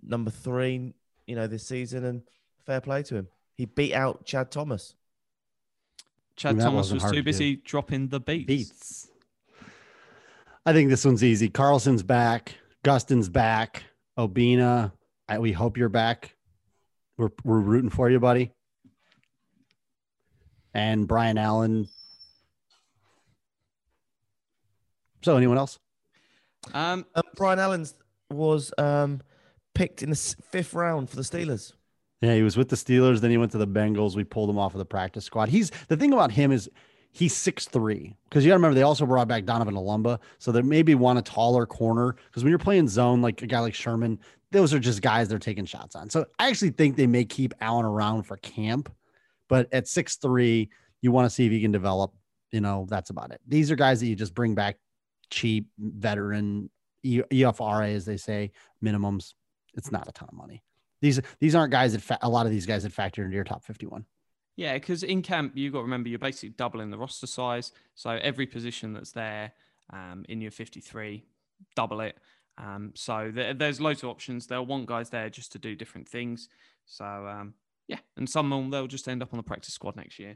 [0.02, 0.94] number three,
[1.28, 2.24] you know, this season, and
[2.66, 3.28] fair play to him.
[3.56, 4.96] He beat out Chad Thomas.
[6.36, 7.26] Chad that Thomas wasn't was too to do.
[7.26, 8.48] busy dropping the beats.
[8.48, 9.08] Beats.
[10.66, 11.50] I think this one's easy.
[11.50, 12.56] Carlson's back.
[12.84, 13.84] Gustin's back.
[14.18, 14.92] Obina,
[15.28, 16.36] I, we hope you're back.
[17.18, 18.52] We're, we're rooting for you, buddy.
[20.74, 21.88] And Brian Allen.
[25.22, 25.80] So, anyone else?
[26.74, 27.96] Um, Um, Brian Allen's
[28.30, 29.22] was um,
[29.74, 31.74] picked in the fifth round for the Steelers.
[32.22, 33.22] Yeah, he was with the Steelers.
[33.22, 34.16] Then he went to the Bengals.
[34.16, 35.50] We pulled him off of the practice squad.
[35.50, 36.70] He's the thing about him is
[37.12, 38.16] he's six three.
[38.30, 41.20] Because you got to remember they also brought back Donovan Olumba, so they maybe want
[41.20, 42.16] a taller corner.
[42.28, 44.20] Because when you're playing zone, like a guy like Sherman,
[44.52, 46.10] those are just guys they're taking shots on.
[46.10, 48.92] So I actually think they may keep Allen around for camp,
[49.48, 50.70] but at six three,
[51.02, 52.14] you want to see if he can develop.
[52.52, 53.42] You know, that's about it.
[53.48, 54.78] These are guys that you just bring back
[55.30, 56.70] cheap, veteran,
[57.06, 58.52] EFRA as they say,
[58.84, 59.34] minimums.
[59.76, 60.64] It's not a ton of money.
[61.02, 63.44] These these aren't guys that fa- a lot of these guys that factor into your
[63.44, 64.06] top 51.
[64.60, 67.72] Yeah, because in camp you've got to remember you're basically doubling the roster size.
[67.96, 69.54] So every position that's there
[69.94, 71.24] um, in your 53,
[71.78, 72.18] double it.
[72.58, 74.48] Um, so there, there's loads of options.
[74.48, 76.50] They'll want guys there just to do different things.
[76.86, 77.54] So um,
[77.88, 80.36] yeah, and some of them they'll just end up on the practice squad next year.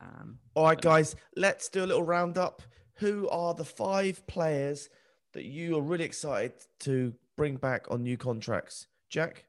[0.00, 2.62] Um, All right, guys, let's do a little roundup.
[2.98, 4.88] Who are the five players
[5.32, 8.86] that you are really excited to bring back on new contracts?
[9.10, 9.46] Jack?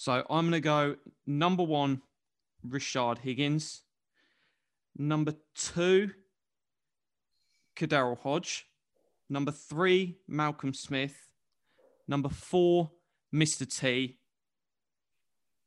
[0.00, 0.96] so I'm going to go
[1.26, 2.00] number one,
[2.66, 3.82] Rashard Higgins.
[4.96, 6.10] Number two,
[7.76, 8.66] KhaDarel Hodge.
[9.28, 11.30] Number three, Malcolm Smith.
[12.08, 12.90] Number four,
[13.32, 13.66] Mr.
[13.66, 14.18] T.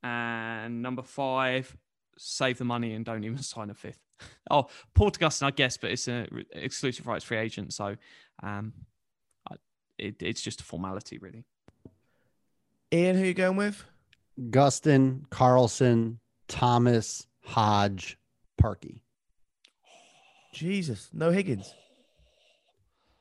[0.04, 1.76] And number five,
[2.18, 4.00] save the money and don't even sign a fifth.
[4.52, 7.74] Oh, Porter Gustin, I guess, but it's an exclusive rights free agent.
[7.74, 7.96] So
[8.42, 8.74] um,
[9.50, 9.56] I,
[9.98, 11.46] it, it's just a formality, really.
[12.94, 13.84] Ian, who you going with?
[14.50, 16.20] Gustin, Carlson,
[16.54, 18.16] Thomas, Hodge,
[18.62, 19.02] Parkey.
[20.54, 21.74] Jesus, no Higgins.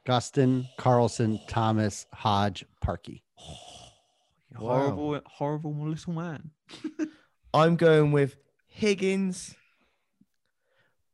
[0.06, 3.22] Gustin, Carlson, Thomas, Hodge, Parkey.
[4.58, 4.68] Wow.
[4.68, 6.50] Horrible, horrible little man.
[7.54, 9.54] I'm going with Higgins,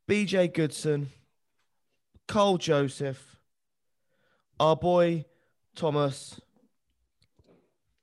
[0.09, 1.11] BJ Goodson,
[2.27, 3.37] Karl Joseph,
[4.59, 5.23] our boy
[5.73, 6.41] Thomas,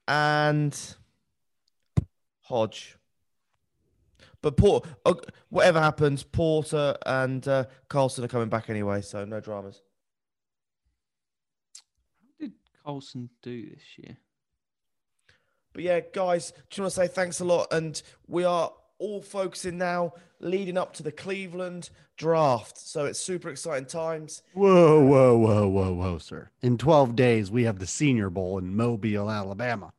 [0.08, 0.74] and
[2.40, 2.96] Hodge.
[4.46, 5.14] But Port, uh,
[5.48, 9.82] whatever happens, Porter and uh, Carlson are coming back anyway, so no dramas.
[12.20, 12.52] How did
[12.84, 14.18] Carlson do this year?
[15.72, 17.72] But yeah, guys, just want to say thanks a lot.
[17.72, 18.70] And we are
[19.00, 22.78] all focusing now leading up to the Cleveland draft.
[22.78, 24.44] So it's super exciting times.
[24.54, 26.50] Whoa, whoa, whoa, whoa, whoa, sir.
[26.62, 29.92] In 12 days, we have the Senior Bowl in Mobile, Alabama.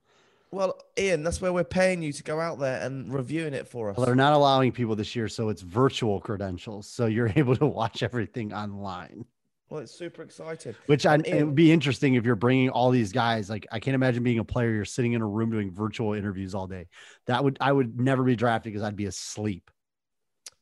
[0.51, 3.89] Well, Ian, that's where we're paying you to go out there and reviewing it for
[3.89, 3.97] us.
[3.97, 6.87] Well, they're not allowing people this year, so it's virtual credentials.
[6.87, 9.25] So you're able to watch everything online,
[9.69, 10.73] Well, it's super exciting.
[10.85, 13.49] which I, And it would be interesting if you're bringing all these guys.
[13.49, 16.55] Like, I can't imagine being a player, you're sitting in a room doing virtual interviews
[16.55, 16.87] all day.
[17.25, 19.69] That would, I would never be drafted because I'd be asleep.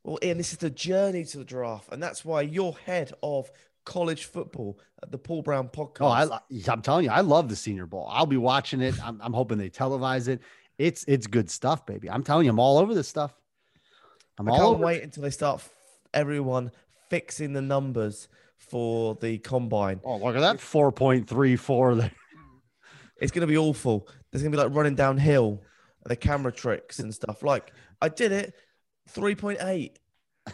[0.03, 3.51] Well, Ian, this is the journey to the draft, and that's why you're head of
[3.85, 6.01] college football at the Paul Brown podcast.
[6.01, 8.07] Oh, I, I'm telling you, I love the Senior Bowl.
[8.11, 8.95] I'll be watching it.
[9.03, 10.41] I'm, I'm hoping they televise it.
[10.77, 12.09] It's, it's good stuff, baby.
[12.09, 13.33] I'm telling you, I'm all over this stuff.
[14.37, 14.83] I'm I all can't over.
[14.85, 15.69] wait until they start f-
[16.13, 16.71] everyone
[17.09, 18.27] fixing the numbers
[18.57, 20.01] for the combine.
[20.03, 22.11] Oh, look at that 4.34 there.
[23.21, 24.07] It's going to be awful.
[24.31, 25.61] There's going to be like running downhill,
[26.03, 27.43] the camera tricks and stuff.
[27.43, 27.71] Like
[28.01, 28.53] I did it,
[29.07, 29.99] three point eight.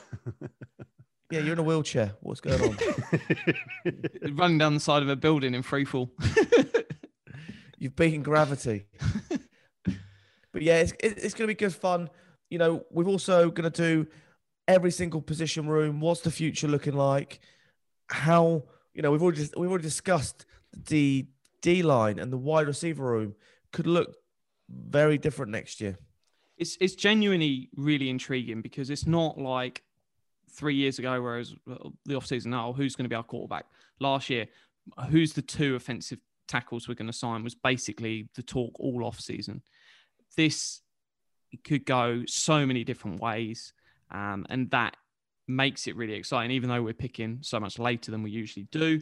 [1.32, 2.13] yeah, you're in a wheelchair.
[2.19, 2.77] What's going on?
[4.36, 6.11] Running down the side of a building in free fall.
[7.77, 8.86] You've beaten gravity.
[10.51, 12.09] but yeah, it's, it's going to be good fun.
[12.49, 14.07] You know, we're also going to do
[14.67, 15.99] every single position room.
[15.99, 17.39] What's the future looking like?
[18.09, 18.63] How
[18.93, 20.45] you know we've already we've already discussed
[20.89, 21.27] the
[21.61, 23.36] D line and the wide receiver room
[23.71, 24.17] could look
[24.69, 25.97] very different next year.
[26.57, 29.84] it's it's genuinely really intriguing because it's not like
[30.52, 33.66] three years ago, whereas the offseason, oh, who's going to be our quarterback?
[33.99, 34.47] Last year,
[35.10, 39.20] who's the two offensive tackles we're going to sign was basically the talk all off
[39.20, 39.62] season.
[40.36, 40.82] This
[41.64, 43.74] could go so many different ways,
[44.12, 44.95] um, and that
[45.47, 46.52] makes it really exciting.
[46.52, 49.02] Even though we're picking so much later than we usually do,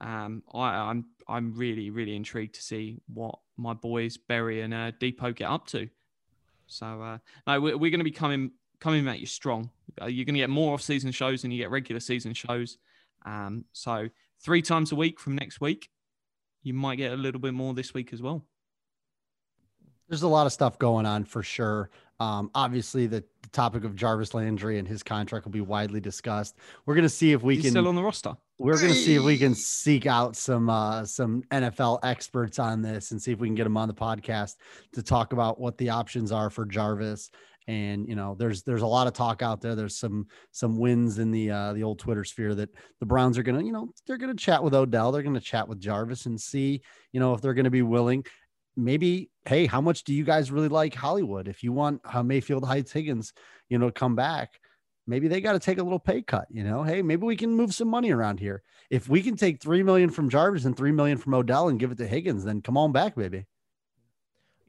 [0.00, 4.92] um, I, I'm I'm really really intrigued to see what my boys Berry and uh,
[4.98, 5.88] Depot get up to.
[6.66, 9.70] So uh, no, we're, we're going to be coming coming at you strong.
[10.00, 12.78] Uh, you're going to get more off-season shows than you get regular season shows.
[13.24, 14.08] Um, so
[14.40, 15.88] three times a week from next week,
[16.62, 18.44] you might get a little bit more this week as well.
[20.08, 21.90] There's a lot of stuff going on for sure.
[22.20, 26.56] Um, obviously, the, the topic of Jarvis Landry and his contract will be widely discussed.
[26.86, 27.70] We're going to see if we He's can.
[27.72, 28.36] still on the roster.
[28.58, 32.80] we're going to see if we can seek out some uh, some NFL experts on
[32.82, 34.56] this and see if we can get them on the podcast
[34.92, 37.30] to talk about what the options are for Jarvis.
[37.68, 39.74] And you know, there's there's a lot of talk out there.
[39.74, 43.42] There's some some wins in the uh, the old Twitter sphere that the Browns are
[43.42, 45.12] gonna, you know, they're gonna chat with Odell.
[45.12, 46.80] They're gonna chat with Jarvis and see,
[47.12, 48.24] you know, if they're gonna be willing.
[48.74, 51.46] Maybe, hey, how much do you guys really like Hollywood?
[51.46, 53.32] If you want uh, Mayfield Heights Higgins,
[53.68, 54.60] you know, come back,
[55.08, 56.46] maybe they got to take a little pay cut.
[56.50, 58.62] You know, hey, maybe we can move some money around here.
[58.88, 61.90] If we can take three million from Jarvis and three million from Odell and give
[61.90, 63.46] it to Higgins, then come on back, baby.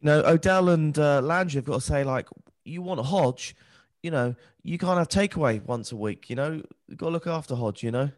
[0.01, 2.27] No, Odell and uh, Landry have got to say like,
[2.69, 3.55] you want Hodge,
[4.01, 6.29] you know, you can't have takeaway once a week.
[6.29, 7.83] You know, you got to look after Hodge.
[7.83, 8.11] You know,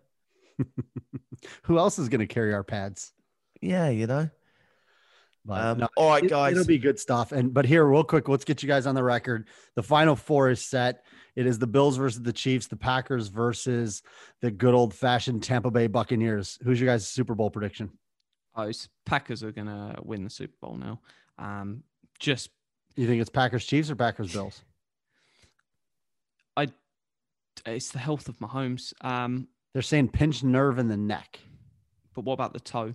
[1.63, 3.13] Who else is going to carry our pads?
[3.61, 4.29] yeah, you know.
[5.43, 6.51] But Um, no, all right, guys.
[6.51, 7.31] It'll be good stuff.
[7.31, 9.47] And but here, real quick, let's get you guys on the record.
[9.75, 11.03] The final four is set.
[11.35, 14.03] It is the Bills versus the Chiefs, the Packers versus
[14.41, 16.59] the good old fashioned Tampa Bay Buccaneers.
[16.63, 17.89] Who's your guys' Super Bowl prediction?
[18.55, 20.99] Oh, it's Packers are going to win the Super Bowl now.
[21.39, 21.83] Um,
[22.19, 22.49] just
[22.95, 24.63] You think it's Packers Chiefs or Packers Bills?
[26.57, 26.67] I
[27.65, 28.93] it's the health of Mahomes.
[29.01, 31.39] Um, They're saying pinched nerve in the neck.
[32.15, 32.93] but what about the toe?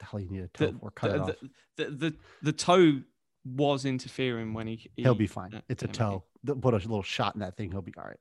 [0.00, 0.90] The hell you need a toe The, for?
[0.90, 1.30] Cut the, it off.
[1.76, 3.00] the, the, the, the toe
[3.44, 4.90] was interfering when he.
[4.96, 5.54] He'll be fine.
[5.54, 6.24] uh, It's a toe.
[6.44, 7.70] They'll Put a little shot in that thing.
[7.70, 8.18] He'll be all right.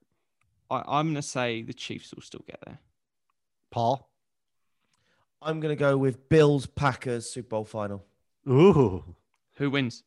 [0.70, 2.80] I, I'm going to say the Chiefs will still get there.
[3.72, 4.10] Paul.
[5.42, 8.04] I'm gonna go with Bills Packers Super Bowl final.
[8.50, 9.04] Ooh.
[9.58, 10.04] Who wins?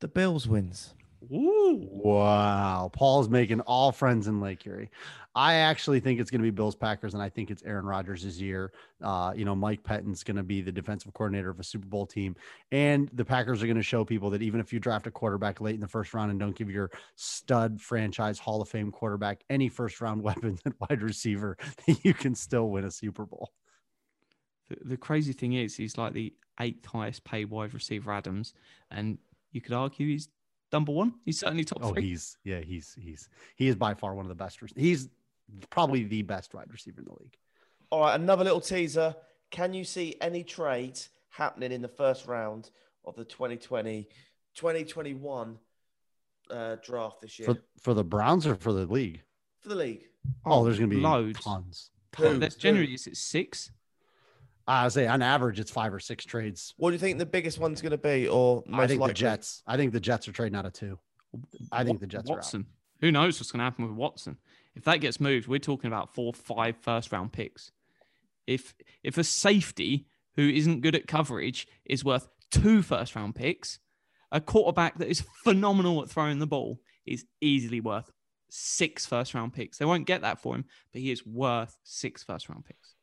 [0.00, 0.94] The Bills wins.
[1.32, 1.88] Ooh.
[1.90, 2.90] Wow.
[2.92, 4.90] Paul's making all friends in Lake Erie.
[5.34, 8.40] I actually think it's going to be Bills Packers, and I think it's Aaron Rodgers'
[8.40, 8.72] year.
[9.02, 12.06] Uh, you know, Mike Pettine's going to be the defensive coordinator of a Super Bowl
[12.06, 12.34] team,
[12.72, 15.60] and the Packers are going to show people that even if you draft a quarterback
[15.60, 19.42] late in the first round and don't give your stud franchise Hall of Fame quarterback
[19.50, 21.56] any first round weapons at wide receiver,
[22.02, 23.52] you can still win a Super Bowl.
[24.70, 28.54] The, the crazy thing is, he's like the eighth highest paid wide receiver Adams,
[28.90, 29.18] and
[29.52, 30.28] you could argue he's
[30.72, 31.14] number one.
[31.24, 32.08] He's certainly top Oh, three.
[32.10, 34.58] he's yeah, he's he's he is by far one of the best.
[34.76, 35.08] He's
[35.70, 37.36] probably the best wide receiver in the league.
[37.90, 39.14] All right, another little teaser.
[39.50, 42.70] Can you see any trades happening in the first round
[43.04, 44.08] of the 2020
[44.54, 45.58] 2021
[46.50, 49.22] uh, draft this year For for, for the Browns or for the league?
[49.60, 50.04] For the league?
[50.44, 51.40] Oh, there's going to be loads.
[51.42, 51.90] tons.
[52.16, 52.38] Who?
[52.38, 53.70] That's generally is it six?
[54.68, 56.74] I would say on average, it's five or six trades.
[56.76, 58.28] What do you think the biggest one's going to be?
[58.28, 59.12] Or most I think likely?
[59.12, 59.62] the Jets.
[59.66, 60.98] I think the Jets are trading out of two.
[61.72, 62.36] I think Wa- the Jets are out.
[62.36, 62.66] Watson.
[63.00, 64.36] Who knows what's going to happen with Watson?
[64.74, 67.72] If that gets moved, we're talking about four, five first round picks.
[68.46, 73.78] If if a safety who isn't good at coverage is worth two first round picks,
[74.30, 78.10] a quarterback that is phenomenal at throwing the ball is easily worth
[78.50, 79.78] six first round picks.
[79.78, 82.94] They won't get that for him, but he is worth six first round picks.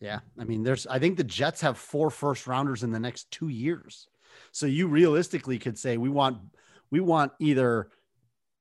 [0.00, 0.86] Yeah, I mean, there's.
[0.86, 4.08] I think the Jets have four first rounders in the next two years,
[4.52, 6.38] so you realistically could say we want,
[6.90, 7.90] we want either,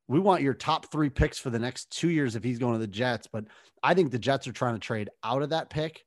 [0.07, 2.79] we want your top three picks for the next two years if he's going to
[2.79, 3.27] the Jets.
[3.31, 3.45] But
[3.83, 6.03] I think the Jets are trying to trade out of that pick.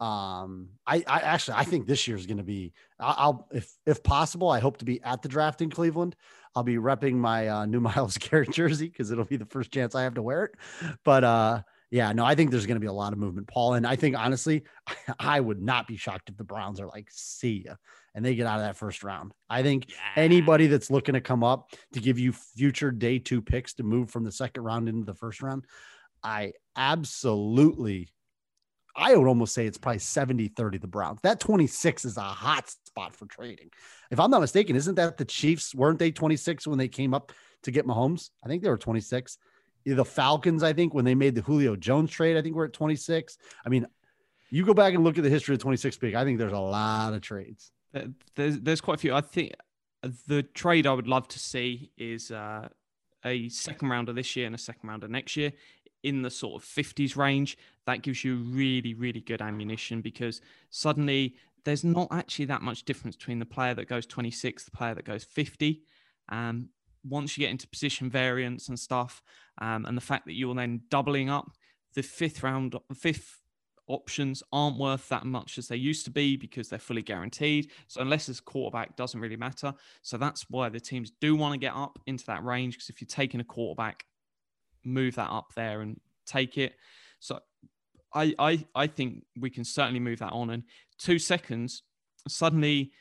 [0.00, 2.72] Um, I, I actually I think this year is going to be.
[2.98, 6.16] I'll if if possible, I hope to be at the draft in Cleveland.
[6.56, 9.94] I'll be repping my uh, new Myles Garrett jersey because it'll be the first chance
[9.94, 10.52] I have to wear it.
[11.04, 11.62] But uh,
[11.94, 13.74] yeah, no, I think there's going to be a lot of movement, Paul.
[13.74, 14.64] And I think honestly,
[15.20, 17.76] I would not be shocked if the Browns are like, see ya,
[18.16, 19.30] and they get out of that first round.
[19.48, 23.74] I think anybody that's looking to come up to give you future day two picks
[23.74, 25.66] to move from the second round into the first round,
[26.20, 28.08] I absolutely,
[28.96, 31.20] I would almost say it's probably 70 30 the Browns.
[31.22, 33.70] That 26 is a hot spot for trading.
[34.10, 35.72] If I'm not mistaken, isn't that the Chiefs?
[35.76, 37.30] Weren't they 26 when they came up
[37.62, 38.30] to get Mahomes?
[38.44, 39.38] I think they were 26
[39.84, 42.72] the Falcons, I think, when they made the Julio Jones trade, I think we're at
[42.72, 43.36] 26.
[43.64, 43.86] I mean,
[44.50, 46.14] you go back and look at the history of 26 pick.
[46.14, 47.72] I think there's a lot of trades.
[48.34, 49.14] There's there's quite a few.
[49.14, 49.52] I think
[50.26, 52.68] the trade I would love to see is uh,
[53.24, 55.52] a second rounder this year and a second rounder next year
[56.02, 57.56] in the sort of 50s range.
[57.86, 60.40] That gives you really really good ammunition because
[60.70, 64.94] suddenly there's not actually that much difference between the player that goes 26, the player
[64.94, 65.82] that goes 50.
[66.28, 66.68] Um,
[67.04, 69.22] once you get into position variance and stuff,
[69.60, 71.50] um, and the fact that you're then doubling up,
[71.94, 73.40] the fifth round, fifth
[73.86, 77.70] options aren't worth that much as they used to be because they're fully guaranteed.
[77.86, 79.74] So unless it's quarterback, doesn't really matter.
[80.02, 83.00] So that's why the teams do want to get up into that range because if
[83.00, 84.04] you're taking a quarterback,
[84.84, 86.74] move that up there and take it.
[87.20, 87.40] So
[88.14, 90.50] I I I think we can certainly move that on.
[90.50, 90.64] And
[90.98, 91.82] two seconds,
[92.28, 92.92] suddenly,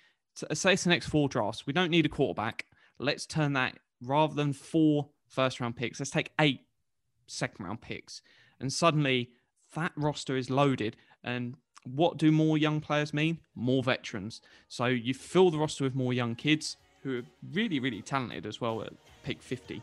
[0.53, 1.65] say it's the next four drafts.
[1.65, 2.65] We don't need a quarterback.
[2.99, 5.99] Let's turn that rather than four first round picks.
[5.99, 6.61] Let's take eight
[7.27, 8.21] second round picks,
[8.59, 9.29] and suddenly
[9.75, 10.95] that roster is loaded.
[11.23, 13.39] And what do more young players mean?
[13.55, 14.41] More veterans.
[14.67, 18.61] So you fill the roster with more young kids who are really, really talented as
[18.61, 18.93] well at
[19.23, 19.81] pick 50.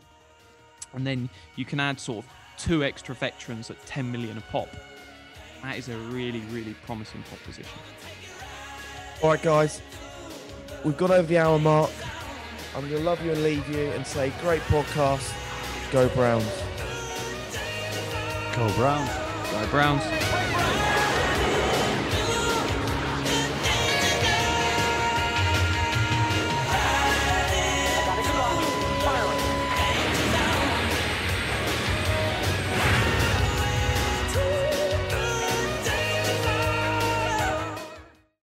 [0.93, 4.69] And then you can add sort of two extra veterans at 10 million a pop.
[5.63, 7.77] That is a really, really promising proposition.
[9.21, 9.81] All right, guys,
[10.83, 11.91] we've got over the hour mark.
[12.73, 15.33] I'm going to love you and leave you and say, great podcast.
[15.91, 16.45] Go Browns.
[18.55, 19.11] Go Browns.
[19.51, 20.80] Go Browns.